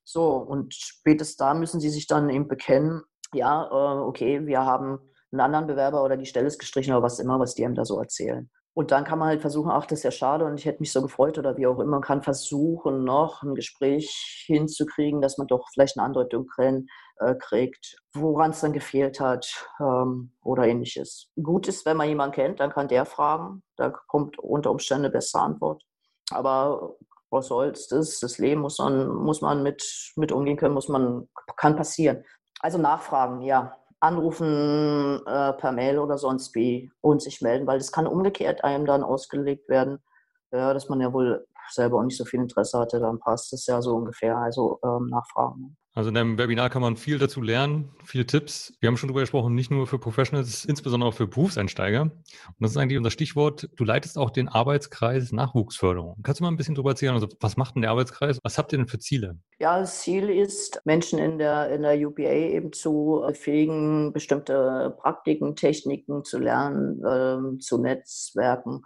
So, 0.08 0.36
und 0.36 0.72
spätestens 0.72 1.36
da 1.36 1.52
müssen 1.52 1.80
Sie 1.80 1.90
sich 1.90 2.06
dann 2.06 2.30
eben 2.30 2.46
bekennen, 2.46 3.02
ja, 3.34 3.64
äh, 3.64 3.98
okay, 3.98 4.46
wir 4.46 4.64
haben 4.64 5.00
einen 5.32 5.40
anderen 5.40 5.66
Bewerber 5.66 6.04
oder 6.04 6.16
die 6.16 6.26
Stelle 6.26 6.46
ist 6.46 6.60
gestrichen 6.60 6.94
oder 6.94 7.02
was 7.02 7.18
immer, 7.18 7.40
was 7.40 7.56
die 7.56 7.64
einem 7.64 7.74
da 7.74 7.84
so 7.84 7.98
erzählen. 7.98 8.48
Und 8.72 8.92
dann 8.92 9.04
kann 9.04 9.18
man 9.18 9.28
halt 9.28 9.40
versuchen, 9.40 9.70
ach, 9.70 9.86
das 9.86 10.00
ist 10.00 10.04
ja 10.04 10.10
schade 10.12 10.44
und 10.44 10.60
ich 10.60 10.64
hätte 10.64 10.80
mich 10.80 10.92
so 10.92 11.02
gefreut 11.02 11.38
oder 11.38 11.56
wie 11.56 11.66
auch 11.66 11.80
immer. 11.80 11.92
Man 11.92 12.02
kann 12.02 12.22
versuchen, 12.22 13.02
noch 13.02 13.42
ein 13.42 13.54
Gespräch 13.56 14.44
hinzukriegen, 14.46 15.20
dass 15.20 15.38
man 15.38 15.48
doch 15.48 15.66
vielleicht 15.72 15.98
eine 15.98 16.06
Andeutung 16.06 16.46
äh, 16.58 17.34
kriegt, 17.34 17.96
woran 18.14 18.50
es 18.52 18.60
dann 18.60 18.74
gefehlt 18.74 19.18
hat 19.18 19.66
ähm, 19.80 20.36
oder 20.42 20.68
ähnliches. 20.68 21.32
Gut 21.42 21.66
ist, 21.66 21.84
wenn 21.84 21.96
man 21.96 22.08
jemanden 22.08 22.34
kennt, 22.34 22.60
dann 22.60 22.70
kann 22.70 22.86
der 22.86 23.06
fragen. 23.06 23.64
Da 23.76 23.90
kommt 23.90 24.38
unter 24.38 24.70
Umständen 24.70 25.06
eine 25.06 25.12
bessere 25.12 25.42
Antwort. 25.42 25.82
Aber 26.30 26.96
was 27.36 27.48
soll's, 27.48 27.88
das, 27.88 28.18
das 28.20 28.38
Leben 28.38 28.60
muss 28.60 28.78
man, 28.78 29.08
muss 29.08 29.40
man 29.40 29.62
mit, 29.62 30.12
mit 30.16 30.32
umgehen 30.32 30.56
können, 30.56 30.74
muss 30.74 30.88
man, 30.88 31.28
kann 31.56 31.76
passieren. 31.76 32.24
Also 32.60 32.78
nachfragen, 32.78 33.42
ja 33.42 33.76
anrufen 34.00 35.20
äh, 35.26 35.52
per 35.54 35.72
Mail 35.72 35.98
oder 35.98 36.18
sonst 36.18 36.54
wie 36.54 36.90
und 37.00 37.22
sich 37.22 37.40
melden, 37.40 37.66
weil 37.66 37.78
das 37.78 37.92
kann 37.92 38.06
umgekehrt 38.06 38.62
einem 38.62 38.86
dann 38.86 39.02
ausgelegt 39.02 39.68
werden, 39.68 39.98
ja, 40.52 40.74
dass 40.74 40.88
man 40.88 41.00
ja 41.00 41.12
wohl 41.12 41.46
selber 41.70 41.98
auch 41.98 42.02
nicht 42.02 42.16
so 42.16 42.24
viel 42.24 42.40
Interesse 42.40 42.78
hatte, 42.78 43.00
dann 43.00 43.18
passt 43.18 43.52
es 43.52 43.66
ja 43.66 43.82
so 43.82 43.96
ungefähr. 43.96 44.36
Also 44.36 44.78
ähm, 44.84 45.08
nachfragen. 45.08 45.76
Also 45.96 46.10
in 46.10 46.14
deinem 46.14 46.36
Webinar 46.36 46.68
kann 46.68 46.82
man 46.82 46.98
viel 46.98 47.18
dazu 47.18 47.40
lernen, 47.40 47.88
viele 48.04 48.26
Tipps. 48.26 48.74
Wir 48.80 48.88
haben 48.88 48.98
schon 48.98 49.08
darüber 49.08 49.22
gesprochen, 49.22 49.54
nicht 49.54 49.70
nur 49.70 49.86
für 49.86 49.98
Professionals, 49.98 50.66
insbesondere 50.66 51.08
auch 51.08 51.14
für 51.14 51.26
Berufseinsteiger. 51.26 52.02
Und 52.02 52.12
das 52.60 52.72
ist 52.72 52.76
eigentlich 52.76 52.98
unser 52.98 53.10
Stichwort. 53.10 53.70
Du 53.76 53.84
leitest 53.84 54.18
auch 54.18 54.28
den 54.28 54.50
Arbeitskreis 54.50 55.32
Nachwuchsförderung. 55.32 56.18
Kannst 56.22 56.40
du 56.40 56.44
mal 56.44 56.50
ein 56.50 56.58
bisschen 56.58 56.74
darüber 56.74 56.90
erzählen? 56.90 57.14
Also 57.14 57.28
was 57.40 57.56
macht 57.56 57.76
denn 57.76 57.82
der 57.82 57.92
Arbeitskreis? 57.92 58.38
Was 58.42 58.58
habt 58.58 58.74
ihr 58.74 58.76
denn 58.76 58.88
für 58.88 58.98
Ziele? 58.98 59.38
Ja, 59.58 59.80
das 59.80 60.02
Ziel 60.02 60.28
ist, 60.28 60.82
Menschen 60.84 61.18
in 61.18 61.38
der, 61.38 61.70
in 61.70 61.80
der 61.80 61.96
UPA 62.06 62.30
eben 62.30 62.74
zu 62.74 63.24
befähigen, 63.26 64.12
bestimmte 64.12 64.94
Praktiken, 65.00 65.56
Techniken 65.56 66.24
zu 66.24 66.38
lernen, 66.38 67.02
äh, 67.02 67.58
zu 67.58 67.78
Netzwerken 67.78 68.82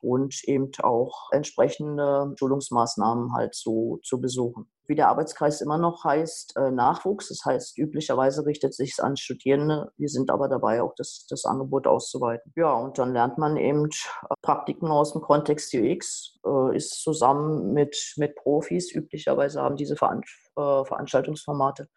und 0.00 0.34
eben 0.44 0.70
auch 0.82 1.28
entsprechende 1.32 2.34
Schulungsmaßnahmen 2.38 3.34
halt 3.34 3.54
zu, 3.54 4.00
zu 4.02 4.20
besuchen 4.20 4.70
wie 4.92 4.96
der 4.96 5.08
Arbeitskreis 5.08 5.60
immer 5.60 5.78
noch 5.78 6.04
heißt, 6.04 6.56
äh, 6.56 6.70
Nachwuchs. 6.70 7.28
Das 7.28 7.44
heißt, 7.44 7.78
üblicherweise 7.78 8.44
richtet 8.44 8.74
sich 8.74 8.92
es 8.92 9.00
an 9.00 9.16
Studierende. 9.16 9.90
Wir 9.96 10.08
sind 10.08 10.30
aber 10.30 10.48
dabei, 10.48 10.82
auch 10.82 10.94
das, 10.96 11.26
das 11.30 11.44
Angebot 11.44 11.86
auszuweiten. 11.86 12.52
Ja, 12.56 12.74
und 12.74 12.98
dann 12.98 13.12
lernt 13.12 13.38
man 13.38 13.56
eben 13.56 13.86
äh, 13.86 14.34
Praktiken 14.42 14.88
aus 14.88 15.12
dem 15.12 15.22
Kontext 15.22 15.72
UX, 15.74 16.38
äh, 16.44 16.76
ist 16.76 17.02
zusammen 17.02 17.72
mit, 17.72 17.96
mit 18.16 18.34
Profis. 18.36 18.92
Üblicherweise 18.94 19.62
haben 19.62 19.76
diese 19.76 19.96
Veran 19.96 20.22
Veranstaltungsformate 20.54 21.88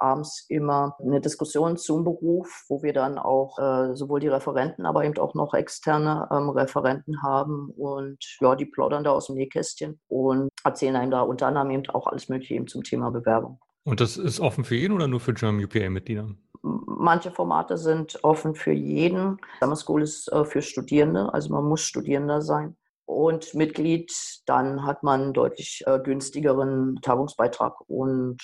abends 0.00 0.46
immer 0.48 0.96
eine 1.00 1.20
Diskussion 1.20 1.76
zum 1.76 2.04
Beruf, 2.04 2.64
wo 2.68 2.82
wir 2.82 2.92
dann 2.92 3.18
auch 3.18 3.58
äh, 3.58 3.94
sowohl 3.94 4.20
die 4.20 4.28
Referenten, 4.28 4.86
aber 4.86 5.04
eben 5.04 5.18
auch 5.18 5.34
noch 5.34 5.54
externe 5.54 6.28
ähm, 6.30 6.50
Referenten 6.50 7.22
haben 7.22 7.70
und 7.76 8.18
ja, 8.40 8.54
die 8.54 8.66
plaudern 8.66 9.04
da 9.04 9.12
aus 9.12 9.26
dem 9.26 9.36
Nähkästchen 9.36 10.00
und 10.08 10.48
erzählen 10.64 10.96
einem 10.96 11.10
da 11.10 11.22
unter 11.22 11.46
anderem 11.46 11.70
eben 11.70 11.88
auch 11.90 12.06
alles 12.06 12.28
Mögliche 12.28 12.54
eben 12.54 12.66
zum 12.66 12.82
Thema 12.82 13.10
Bewerbung. 13.10 13.58
Und 13.84 14.00
das 14.00 14.16
ist 14.16 14.40
offen 14.40 14.64
für 14.64 14.76
jeden 14.76 14.94
oder 14.94 15.08
nur 15.08 15.20
für 15.20 15.34
German 15.34 15.64
UPA-Mitglieder? 15.64 16.28
Manche 16.62 17.30
Formate 17.30 17.78
sind 17.78 18.18
offen 18.22 18.54
für 18.54 18.72
jeden. 18.72 19.38
Summer 19.60 19.76
School 19.76 20.02
ist 20.02 20.30
äh, 20.30 20.44
für 20.44 20.60
Studierende, 20.60 21.32
also 21.32 21.52
man 21.52 21.64
muss 21.64 21.80
Studierender 21.80 22.42
sein 22.42 22.76
und 23.10 23.54
Mitglied, 23.54 24.12
dann 24.46 24.86
hat 24.86 25.02
man 25.02 25.22
einen 25.22 25.32
deutlich 25.32 25.82
äh, 25.86 25.98
günstigeren 25.98 26.96
Tagungsbeitrag 27.02 27.80
und 27.88 28.38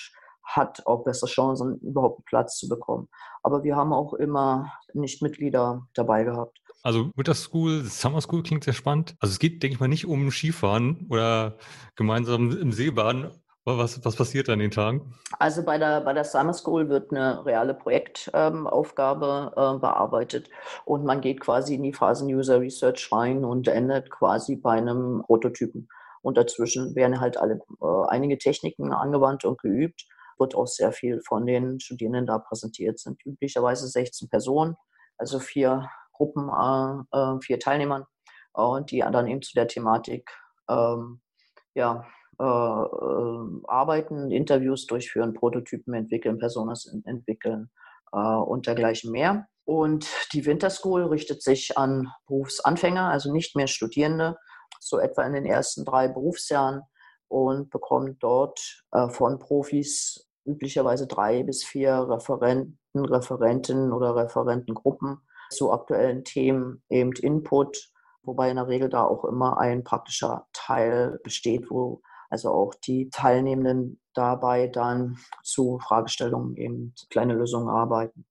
hat 0.47 0.85
auch 0.87 1.03
bessere 1.03 1.29
Chancen, 1.29 1.77
überhaupt 1.79 2.19
einen 2.19 2.25
Platz 2.25 2.57
zu 2.57 2.69
bekommen. 2.69 3.09
Aber 3.43 3.63
wir 3.63 3.75
haben 3.75 3.93
auch 3.93 4.13
immer 4.13 4.71
Nichtmitglieder 4.93 5.87
dabei 5.93 6.23
gehabt. 6.23 6.59
Also 6.83 7.11
Winter 7.15 7.33
School, 7.33 7.83
Summer 7.83 8.21
School 8.21 8.43
klingt 8.43 8.63
sehr 8.63 8.73
spannend. 8.73 9.15
Also 9.19 9.33
es 9.33 9.39
geht, 9.39 9.61
denke 9.61 9.75
ich 9.75 9.79
mal, 9.79 9.87
nicht 9.87 10.07
um 10.07 10.31
Skifahren 10.31 11.05
oder 11.09 11.57
gemeinsam 11.95 12.57
im 12.57 12.71
Seebahn. 12.71 13.31
Was, 13.65 14.05
was 14.05 14.15
passiert 14.15 14.47
an 14.47 14.59
den 14.59 14.71
Tagen? 14.71 15.13
Also 15.39 15.61
bei 15.61 15.77
der, 15.77 15.99
bei 15.99 16.13
der 16.13 16.23
Summer 16.23 16.53
School 16.53 16.87
wird 16.87 17.11
eine 17.11 17.45
reale 17.45 17.73
Projektaufgabe 17.73 19.53
ähm, 19.57 19.75
äh, 19.75 19.79
bearbeitet 19.79 20.49
und 20.85 21.03
man 21.03 21.19
geht 21.19 21.41
quasi 21.41 21.75
in 21.75 21.83
die 21.83 21.91
Phasen 21.91 22.33
User 22.33 22.61
Research 22.61 23.09
rein 23.11 23.43
und 23.43 23.67
endet 23.67 24.09
quasi 24.09 24.55
bei 24.55 24.77
einem 24.77 25.21
Prototypen. 25.25 25.89
Und 26.21 26.37
dazwischen 26.37 26.95
werden 26.95 27.19
halt 27.19 27.35
alle 27.35 27.59
äh, 27.81 28.07
einige 28.07 28.37
Techniken 28.37 28.93
angewandt 28.93 29.43
und 29.43 29.59
geübt 29.59 30.05
wird 30.39 30.55
auch 30.55 30.67
sehr 30.67 30.91
viel 30.91 31.21
von 31.27 31.45
den 31.45 31.79
Studierenden 31.79 32.25
da 32.25 32.39
präsentiert. 32.39 32.99
sind 32.99 33.23
üblicherweise 33.25 33.87
16 33.87 34.29
Personen, 34.29 34.75
also 35.17 35.39
vier 35.39 35.89
Gruppen, 36.13 36.49
äh, 36.49 37.17
äh, 37.17 37.39
vier 37.41 37.59
Teilnehmern 37.59 38.05
und 38.53 38.91
die 38.91 38.99
dann 38.99 39.27
eben 39.27 39.41
zu 39.41 39.53
der 39.53 39.67
Thematik 39.67 40.29
ähm, 40.69 41.21
ja, 41.75 42.05
äh, 42.39 42.43
äh, 42.43 43.61
arbeiten, 43.67 44.31
Interviews 44.31 44.85
durchführen, 44.85 45.33
Prototypen 45.33 45.93
entwickeln, 45.93 46.37
Personas 46.37 46.85
entwickeln 47.05 47.69
äh, 48.13 48.17
und 48.17 48.67
dergleichen 48.67 49.11
mehr. 49.11 49.47
Und 49.65 50.07
die 50.33 50.45
Winter 50.45 50.69
School 50.69 51.03
richtet 51.05 51.41
sich 51.41 51.77
an 51.77 52.07
Berufsanfänger, 52.27 53.09
also 53.09 53.33
nicht 53.33 53.55
mehr 53.55 53.67
Studierende, 53.67 54.37
so 54.79 54.99
etwa 54.99 55.23
in 55.23 55.33
den 55.33 55.45
ersten 55.45 55.83
drei 55.83 56.07
Berufsjahren 56.07 56.83
und 57.27 57.69
bekommt 57.69 58.23
dort 58.23 58.85
äh, 58.91 59.09
von 59.09 59.39
Profis 59.39 60.26
üblicherweise 60.47 61.07
drei 61.07 61.43
bis 61.43 61.63
vier 61.63 62.07
Referenten, 62.09 62.77
Referentinnen 62.95 63.91
oder 63.91 64.15
Referentengruppen 64.15 65.19
zu 65.49 65.71
aktuellen 65.71 66.23
Themen 66.23 66.81
eben 66.89 67.11
Input, 67.13 67.91
wobei 68.23 68.49
in 68.49 68.55
der 68.55 68.67
Regel 68.67 68.89
da 68.89 69.03
auch 69.03 69.25
immer 69.25 69.57
ein 69.59 69.83
praktischer 69.83 70.47
Teil 70.53 71.19
besteht, 71.23 71.69
wo 71.69 72.01
also 72.29 72.51
auch 72.51 72.73
die 72.75 73.09
Teilnehmenden 73.09 74.01
dabei 74.13 74.67
dann 74.67 75.17
zu 75.43 75.79
Fragestellungen 75.79 76.57
eben 76.57 76.93
kleine 77.09 77.35
Lösungen 77.35 77.69
arbeiten 77.69 78.25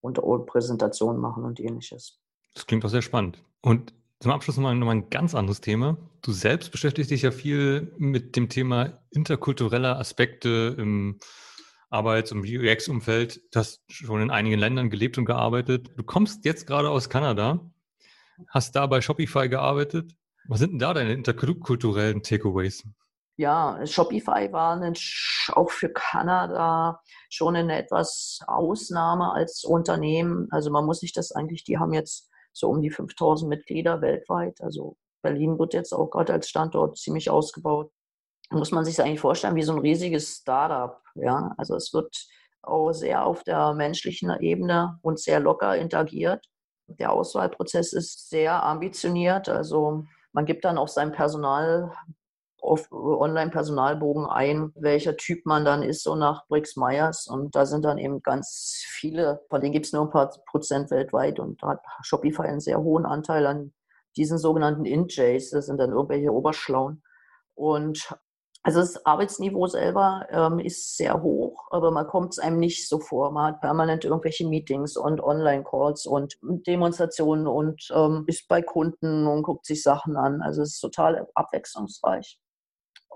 und 0.00 0.18
Präsentationen 0.46 1.20
machen 1.20 1.44
und 1.44 1.60
ähnliches. 1.60 2.20
Das 2.54 2.66
klingt 2.66 2.84
doch 2.84 2.88
sehr 2.88 3.02
spannend. 3.02 3.42
Und 3.60 3.92
zum 4.20 4.32
Abschluss 4.32 4.56
nochmal, 4.56 4.74
nochmal 4.74 4.96
ein 4.96 5.10
ganz 5.10 5.34
anderes 5.34 5.60
Thema. 5.60 5.96
Du 6.22 6.32
selbst 6.32 6.72
beschäftigst 6.72 7.10
dich 7.10 7.22
ja 7.22 7.30
viel 7.30 7.92
mit 7.98 8.34
dem 8.36 8.48
Thema 8.48 9.00
interkultureller 9.10 9.98
Aspekte 9.98 10.74
im 10.76 11.18
Arbeits- 11.90 12.32
und 12.32 12.40
UX-Umfeld. 12.40 13.40
Du 13.52 13.60
hast 13.60 13.80
schon 13.88 14.20
in 14.20 14.30
einigen 14.30 14.58
Ländern 14.58 14.90
gelebt 14.90 15.18
und 15.18 15.24
gearbeitet. 15.24 15.90
Du 15.96 16.02
kommst 16.02 16.44
jetzt 16.44 16.66
gerade 16.66 16.90
aus 16.90 17.08
Kanada, 17.08 17.60
hast 18.48 18.74
da 18.74 18.86
bei 18.86 19.00
Shopify 19.00 19.48
gearbeitet. 19.48 20.12
Was 20.48 20.58
sind 20.58 20.72
denn 20.72 20.78
da 20.78 20.94
deine 20.94 21.12
interkulturellen 21.12 22.22
Takeaways? 22.22 22.84
Ja, 23.36 23.86
Shopify 23.86 24.52
war 24.52 24.82
auch 25.52 25.70
für 25.70 25.90
Kanada 25.90 27.00
schon 27.30 27.54
eine 27.54 27.78
etwas 27.78 28.40
Ausnahme 28.48 29.32
als 29.32 29.62
Unternehmen. 29.62 30.48
Also 30.50 30.72
man 30.72 30.84
muss 30.84 31.00
sich 31.00 31.12
das 31.12 31.30
eigentlich, 31.30 31.62
die 31.62 31.78
haben 31.78 31.92
jetzt 31.92 32.27
so 32.58 32.68
um 32.70 32.80
die 32.80 32.90
5000 32.90 33.48
Mitglieder 33.48 34.00
weltweit. 34.00 34.60
Also 34.60 34.96
Berlin 35.22 35.58
wird 35.58 35.74
jetzt 35.74 35.92
auch 35.92 36.10
gerade 36.10 36.32
als 36.32 36.48
Standort 36.48 36.98
ziemlich 36.98 37.30
ausgebaut. 37.30 37.90
Da 38.50 38.56
muss 38.56 38.72
man 38.72 38.84
sich 38.84 38.96
das 38.96 39.04
eigentlich 39.04 39.20
vorstellen 39.20 39.56
wie 39.56 39.62
so 39.62 39.72
ein 39.72 39.80
riesiges 39.80 40.36
Startup. 40.36 41.02
Ja, 41.14 41.54
also 41.58 41.76
es 41.76 41.92
wird 41.92 42.14
auch 42.62 42.92
sehr 42.92 43.24
auf 43.24 43.44
der 43.44 43.74
menschlichen 43.74 44.30
Ebene 44.40 44.98
und 45.02 45.18
sehr 45.18 45.40
locker 45.40 45.76
interagiert. 45.76 46.46
Der 46.86 47.12
Auswahlprozess 47.12 47.92
ist 47.92 48.30
sehr 48.30 48.62
ambitioniert. 48.62 49.48
Also 49.48 50.04
man 50.32 50.46
gibt 50.46 50.64
dann 50.64 50.78
auch 50.78 50.88
seinem 50.88 51.12
Personal 51.12 51.92
auf 52.60 52.90
Online-Personalbogen 52.90 54.26
ein, 54.26 54.72
welcher 54.74 55.16
Typ 55.16 55.46
man 55.46 55.64
dann 55.64 55.82
ist, 55.82 56.02
so 56.02 56.14
nach 56.16 56.46
Briggs 56.48 56.76
Myers. 56.76 57.26
Und 57.26 57.54
da 57.54 57.66
sind 57.66 57.84
dann 57.84 57.98
eben 57.98 58.22
ganz 58.22 58.84
viele, 58.88 59.42
von 59.48 59.60
denen 59.60 59.72
gibt 59.72 59.86
es 59.86 59.92
nur 59.92 60.02
ein 60.02 60.10
paar 60.10 60.30
Prozent 60.46 60.90
weltweit 60.90 61.38
und 61.38 61.62
da 61.62 61.68
hat 61.68 61.80
Shopify 62.02 62.42
einen 62.42 62.60
sehr 62.60 62.80
hohen 62.80 63.06
Anteil 63.06 63.46
an 63.46 63.72
diesen 64.16 64.38
sogenannten 64.38 64.84
InJs. 64.84 65.50
Das 65.50 65.66
sind 65.66 65.78
dann 65.78 65.92
irgendwelche 65.92 66.32
Oberschlauen. 66.32 67.02
Und 67.54 68.14
also 68.64 68.80
das 68.80 69.06
Arbeitsniveau 69.06 69.66
selber 69.66 70.26
ähm, 70.30 70.58
ist 70.58 70.96
sehr 70.96 71.22
hoch, 71.22 71.68
aber 71.70 71.90
man 71.90 72.06
kommt 72.06 72.32
es 72.32 72.38
einem 72.38 72.58
nicht 72.58 72.88
so 72.88 72.98
vor. 72.98 73.30
Man 73.30 73.54
hat 73.54 73.60
permanent 73.60 74.04
irgendwelche 74.04 74.46
Meetings 74.46 74.96
und 74.96 75.22
Online-Calls 75.22 76.06
und 76.06 76.36
Demonstrationen 76.42 77.46
und 77.46 77.88
ähm, 77.94 78.24
ist 78.26 78.48
bei 78.48 78.60
Kunden 78.60 79.26
und 79.26 79.44
guckt 79.44 79.64
sich 79.64 79.82
Sachen 79.82 80.16
an. 80.16 80.42
Also 80.42 80.62
es 80.62 80.74
ist 80.74 80.80
total 80.80 81.28
abwechslungsreich 81.34 82.38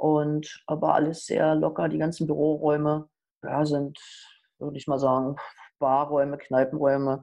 und 0.03 0.65
aber 0.67 0.95
alles 0.95 1.27
sehr 1.27 1.55
locker. 1.55 1.89
Die 1.89 1.99
ganzen 1.99 2.27
Büroräume 2.27 3.09
ja, 3.45 3.65
sind, 3.65 4.01
würde 4.59 4.77
ich 4.77 4.89
mal 4.89 4.99
sagen, 4.99 5.37
Barräume, 5.79 6.39
Kneipenräume, 6.39 7.23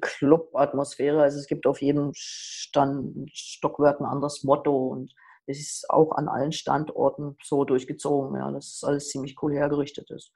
Club-Atmosphäre. 0.00 1.20
Also 1.20 1.40
es 1.40 1.48
gibt 1.48 1.66
auf 1.66 1.82
jedem 1.82 2.12
Stand, 2.14 3.28
Stockwerk 3.32 4.00
ein 4.00 4.06
anderes 4.06 4.44
Motto 4.44 4.86
und 4.86 5.12
es 5.46 5.58
ist 5.58 5.90
auch 5.90 6.12
an 6.12 6.28
allen 6.28 6.52
Standorten 6.52 7.36
so 7.42 7.64
durchgezogen. 7.64 8.38
Ja, 8.38 8.52
das 8.52 8.68
ist 8.68 8.84
alles 8.84 9.08
ziemlich 9.08 9.42
cool 9.42 9.52
hergerichtet 9.52 10.08
ist. 10.12 10.32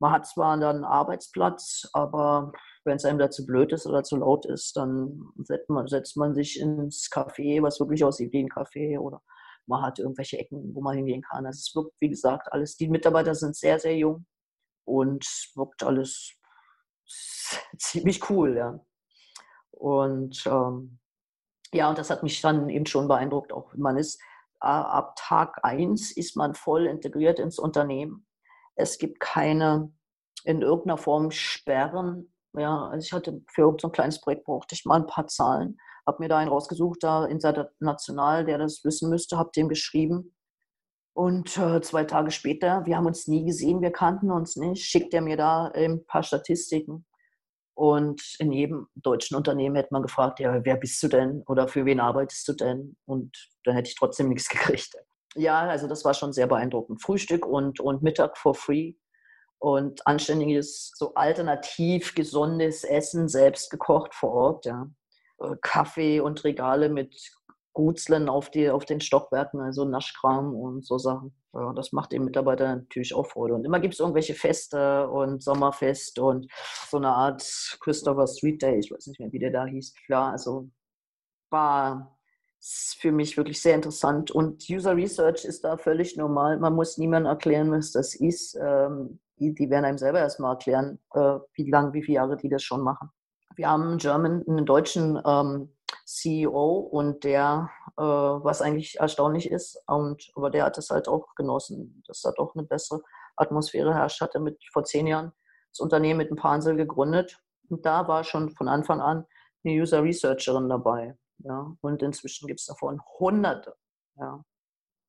Man 0.00 0.10
hat 0.10 0.26
zwar 0.26 0.58
dann 0.58 0.76
einen 0.76 0.84
Arbeitsplatz, 0.84 1.88
aber 1.92 2.50
wenn 2.84 2.96
es 2.96 3.04
einem 3.04 3.20
da 3.20 3.30
zu 3.30 3.46
blöd 3.46 3.72
ist 3.72 3.86
oder 3.86 4.02
zu 4.02 4.16
laut 4.16 4.46
ist, 4.46 4.76
dann 4.76 5.30
setzt 5.44 5.70
man, 5.70 5.86
setzt 5.86 6.16
man 6.16 6.34
sich 6.34 6.58
ins 6.58 7.08
Café, 7.08 7.62
was 7.62 7.78
wirklich 7.78 8.02
aussieht 8.02 8.32
wie 8.32 8.42
ein 8.42 8.48
Café 8.48 8.98
oder 8.98 9.22
man 9.66 9.82
hat 9.82 9.98
irgendwelche 9.98 10.38
Ecken, 10.38 10.74
wo 10.74 10.80
man 10.80 10.96
hingehen 10.96 11.22
kann. 11.22 11.46
Also 11.46 11.58
es 11.58 11.74
wirkt, 11.74 11.94
wie 12.00 12.08
gesagt, 12.08 12.52
alles, 12.52 12.76
die 12.76 12.88
Mitarbeiter 12.88 13.34
sind 13.34 13.56
sehr, 13.56 13.78
sehr 13.78 13.96
jung 13.96 14.26
und 14.84 15.24
wirkt 15.54 15.82
alles 15.82 16.34
ziemlich 17.78 18.28
cool, 18.30 18.56
ja. 18.56 18.80
Und 19.70 20.44
ähm, 20.46 20.98
ja, 21.72 21.88
und 21.88 21.98
das 21.98 22.10
hat 22.10 22.22
mich 22.22 22.40
dann 22.40 22.68
eben 22.68 22.86
schon 22.86 23.08
beeindruckt. 23.08 23.52
Auch 23.52 23.72
man 23.74 23.96
ist 23.96 24.20
ab 24.58 25.14
Tag 25.16 25.64
1 25.64 26.16
ist 26.16 26.36
man 26.36 26.54
voll 26.54 26.86
integriert 26.86 27.38
ins 27.38 27.58
Unternehmen. 27.58 28.26
Es 28.74 28.98
gibt 28.98 29.20
keine 29.20 29.92
in 30.44 30.62
irgendeiner 30.62 30.98
Form 30.98 31.30
Sperren. 31.30 32.32
Ja, 32.54 32.88
also 32.88 33.04
ich 33.04 33.12
hatte 33.12 33.42
für 33.48 33.74
so 33.80 33.88
ein 33.88 33.92
kleines 33.92 34.20
Projekt 34.20 34.44
brauchte 34.44 34.74
ich 34.74 34.84
mal 34.84 35.00
ein 35.00 35.06
paar 35.06 35.28
Zahlen 35.28 35.78
habe 36.06 36.22
mir 36.22 36.28
da 36.28 36.38
einen 36.38 36.50
rausgesucht, 36.50 37.02
da 37.02 37.26
international, 37.26 38.44
der 38.44 38.58
das 38.58 38.84
wissen 38.84 39.10
müsste, 39.10 39.38
habe 39.38 39.50
dem 39.54 39.68
geschrieben. 39.68 40.34
Und 41.12 41.58
äh, 41.58 41.80
zwei 41.80 42.04
Tage 42.04 42.30
später, 42.30 42.86
wir 42.86 42.96
haben 42.96 43.06
uns 43.06 43.26
nie 43.26 43.44
gesehen, 43.44 43.82
wir 43.82 43.90
kannten 43.90 44.30
uns 44.30 44.56
nicht, 44.56 44.84
schickt 44.84 45.12
er 45.12 45.20
mir 45.20 45.36
da 45.36 45.66
ein 45.66 46.04
paar 46.06 46.22
Statistiken. 46.22 47.04
Und 47.74 48.36
in 48.38 48.52
jedem 48.52 48.88
deutschen 48.94 49.36
Unternehmen 49.36 49.76
hätte 49.76 49.92
man 49.92 50.02
gefragt, 50.02 50.38
ja, 50.40 50.64
wer 50.64 50.76
bist 50.76 51.02
du 51.02 51.08
denn 51.08 51.42
oder 51.46 51.66
für 51.66 51.84
wen 51.84 52.00
arbeitest 52.00 52.46
du 52.48 52.52
denn? 52.52 52.96
Und 53.06 53.34
dann 53.64 53.74
hätte 53.74 53.88
ich 53.88 53.96
trotzdem 53.96 54.28
nichts 54.28 54.48
gekriegt. 54.50 54.94
Ja, 55.34 55.60
also 55.60 55.86
das 55.86 56.04
war 56.04 56.14
schon 56.14 56.32
sehr 56.32 56.46
beeindruckend. 56.46 57.02
Frühstück 57.02 57.46
und, 57.46 57.80
und 57.80 58.02
Mittag 58.02 58.36
for 58.36 58.54
free 58.54 58.94
und 59.58 60.06
anständiges, 60.06 60.92
so 60.96 61.14
alternativ 61.14 62.14
gesundes 62.14 62.82
Essen, 62.82 63.28
selbst 63.28 63.70
gekocht 63.70 64.14
vor 64.14 64.32
Ort. 64.32 64.66
Ja. 64.66 64.90
Kaffee 65.60 66.20
und 66.20 66.44
Regale 66.44 66.88
mit 66.88 67.14
Gutzlen 67.72 68.28
auf, 68.28 68.50
die, 68.50 68.68
auf 68.70 68.84
den 68.84 69.00
Stockwerken, 69.00 69.60
also 69.60 69.84
Naschkram 69.84 70.54
und 70.54 70.84
so 70.84 70.98
Sachen. 70.98 71.34
Ja, 71.52 71.72
das 71.72 71.92
macht 71.92 72.12
den 72.12 72.24
Mitarbeitern 72.24 72.80
natürlich 72.80 73.14
auch 73.14 73.26
Freude. 73.26 73.54
Und 73.54 73.64
immer 73.64 73.80
gibt 73.80 73.94
es 73.94 74.00
irgendwelche 74.00 74.34
Feste 74.34 75.08
und 75.08 75.42
Sommerfest 75.42 76.18
und 76.18 76.50
so 76.88 76.96
eine 76.96 77.08
Art 77.08 77.42
Christopher 77.80 78.26
Street 78.26 78.62
Day, 78.62 78.78
ich 78.78 78.90
weiß 78.90 79.06
nicht 79.06 79.20
mehr, 79.20 79.32
wie 79.32 79.38
der 79.38 79.50
da 79.50 79.66
hieß. 79.66 79.94
Ja, 80.08 80.30
also 80.30 80.68
war 81.50 82.16
für 82.60 83.12
mich 83.12 83.36
wirklich 83.36 83.62
sehr 83.62 83.74
interessant. 83.74 84.30
Und 84.30 84.68
User 84.68 84.94
Research 84.94 85.44
ist 85.44 85.64
da 85.64 85.76
völlig 85.76 86.16
normal. 86.16 86.58
Man 86.58 86.74
muss 86.74 86.98
niemandem 86.98 87.30
erklären, 87.30 87.72
was 87.72 87.92
das 87.92 88.14
ist. 88.14 88.56
Ähm, 88.60 89.20
die, 89.38 89.54
die 89.54 89.70
werden 89.70 89.86
einem 89.86 89.98
selber 89.98 90.20
erstmal 90.20 90.52
erklären, 90.52 90.98
äh, 91.14 91.38
wie 91.54 91.70
lange, 91.70 91.94
wie 91.94 92.02
viele 92.02 92.16
Jahre 92.16 92.36
die 92.36 92.50
das 92.50 92.62
schon 92.62 92.82
machen. 92.82 93.10
Wir 93.56 93.68
haben 93.68 93.82
einen, 93.82 93.98
German, 93.98 94.44
einen 94.46 94.66
deutschen 94.66 95.20
ähm, 95.26 95.74
CEO 96.04 96.78
und 96.78 97.24
der, 97.24 97.70
äh, 97.96 98.02
was 98.02 98.62
eigentlich 98.62 98.98
erstaunlich 98.98 99.50
ist, 99.50 99.82
und, 99.86 100.30
aber 100.34 100.50
der 100.50 100.64
hat 100.64 100.78
es 100.78 100.90
halt 100.90 101.08
auch 101.08 101.34
genossen, 101.34 102.02
dass 102.06 102.22
da 102.22 102.32
doch 102.36 102.54
eine 102.54 102.64
bessere 102.64 103.02
Atmosphäre 103.36 103.94
herrscht. 103.94 104.20
Hatte 104.20 104.40
mit 104.40 104.62
vor 104.72 104.84
zehn 104.84 105.06
Jahren 105.06 105.32
das 105.72 105.80
Unternehmen 105.80 106.18
mit 106.18 106.30
ein 106.30 106.36
paar 106.36 106.52
Ansel 106.52 106.76
gegründet 106.76 107.40
und 107.68 107.86
da 107.86 108.08
war 108.08 108.24
schon 108.24 108.50
von 108.50 108.68
Anfang 108.68 109.00
an 109.00 109.24
eine 109.64 109.80
User 109.80 110.02
Researcherin 110.02 110.68
dabei. 110.68 111.16
Ja, 111.38 111.74
und 111.80 112.02
inzwischen 112.02 112.46
gibt 112.46 112.60
es 112.60 112.66
davon 112.66 113.00
Hunderte. 113.18 113.74
Ja. 114.16 114.44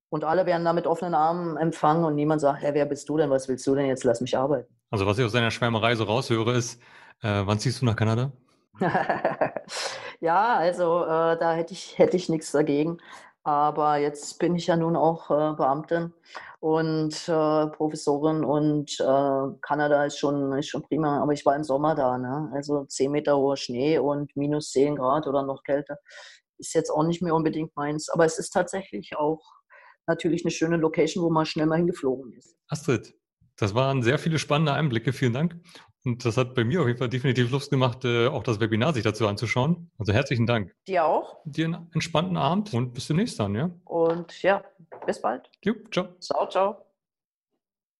Und 0.09 0.23
alle 0.23 0.45
werden 0.45 0.65
da 0.65 0.73
mit 0.73 0.87
offenen 0.87 1.13
Armen 1.13 1.57
empfangen 1.57 2.03
und 2.05 2.15
niemand 2.15 2.41
sagt, 2.41 2.61
hey, 2.61 2.73
wer 2.73 2.85
bist 2.85 3.07
du 3.09 3.17
denn, 3.17 3.29
was 3.29 3.47
willst 3.47 3.65
du 3.67 3.75
denn 3.75 3.85
jetzt, 3.85 4.03
lass 4.03 4.21
mich 4.21 4.37
arbeiten. 4.37 4.73
Also 4.89 5.05
was 5.05 5.17
ich 5.17 5.25
aus 5.25 5.31
deiner 5.31 5.51
Schwärmerei 5.51 5.95
so 5.95 6.03
raushöre, 6.03 6.53
ist, 6.53 6.81
äh, 7.21 7.41
wann 7.45 7.59
ziehst 7.59 7.81
du 7.81 7.85
nach 7.85 7.95
Kanada? 7.95 8.31
ja, 10.19 10.57
also 10.57 11.03
äh, 11.03 11.37
da 11.37 11.53
hätte 11.53 11.73
ich, 11.73 11.97
hätte 11.97 12.17
ich 12.17 12.29
nichts 12.29 12.51
dagegen. 12.51 12.97
Aber 13.43 13.97
jetzt 13.97 14.37
bin 14.37 14.55
ich 14.55 14.67
ja 14.67 14.75
nun 14.75 14.95
auch 14.95 15.31
äh, 15.31 15.55
Beamtin 15.55 16.13
und 16.59 17.27
äh, 17.27 17.67
Professorin 17.67 18.43
und 18.43 18.99
äh, 18.99 19.57
Kanada 19.61 20.05
ist 20.05 20.19
schon, 20.19 20.53
ist 20.53 20.69
schon 20.69 20.83
prima. 20.83 21.21
Aber 21.21 21.33
ich 21.33 21.45
war 21.45 21.55
im 21.55 21.63
Sommer 21.63 21.95
da, 21.95 22.19
ne? 22.19 22.51
also 22.53 22.85
10 22.85 23.11
Meter 23.11 23.37
hoher 23.37 23.57
Schnee 23.57 23.97
und 23.97 24.35
minus 24.35 24.71
10 24.71 24.95
Grad 24.95 25.25
oder 25.25 25.43
noch 25.43 25.63
kälter. 25.63 25.97
Ist 26.59 26.75
jetzt 26.75 26.91
auch 26.91 27.03
nicht 27.03 27.23
mehr 27.23 27.33
unbedingt 27.33 27.75
meins. 27.75 28.09
Aber 28.09 28.25
es 28.25 28.37
ist 28.37 28.51
tatsächlich 28.51 29.15
auch 29.17 29.41
natürlich 30.05 30.45
eine 30.45 30.51
schöne 30.51 30.77
Location, 30.77 31.23
wo 31.23 31.31
man 31.31 31.47
schnell 31.47 31.65
mal 31.65 31.77
hingeflogen 31.77 32.33
ist. 32.33 32.55
Astrid, 32.67 33.15
das 33.57 33.73
waren 33.73 34.03
sehr 34.03 34.19
viele 34.19 34.37
spannende 34.37 34.73
Einblicke. 34.73 35.13
Vielen 35.13 35.33
Dank. 35.33 35.55
Und 36.03 36.25
das 36.25 36.37
hat 36.37 36.55
bei 36.55 36.63
mir 36.63 36.81
auf 36.81 36.87
jeden 36.87 36.97
Fall 36.97 37.09
definitiv 37.09 37.51
Lust 37.51 37.69
gemacht, 37.69 38.05
äh, 38.05 38.27
auch 38.27 38.43
das 38.43 38.59
Webinar 38.59 38.93
sich 38.93 39.03
dazu 39.03 39.27
anzuschauen. 39.27 39.91
Also 39.99 40.13
herzlichen 40.13 40.47
Dank. 40.47 40.73
Dir 40.87 41.05
auch. 41.05 41.37
Dir 41.45 41.65
einen 41.65 41.89
entspannten 41.93 42.37
Abend 42.37 42.73
und 42.73 42.93
bis 42.93 43.07
demnächst 43.07 43.39
dann, 43.39 43.53
ja? 43.55 43.69
Und 43.85 44.41
ja, 44.41 44.63
bis 45.05 45.21
bald. 45.21 45.49
Jo, 45.63 45.75
ciao. 45.91 46.07
Ciao, 46.19 46.49
ciao. 46.49 46.90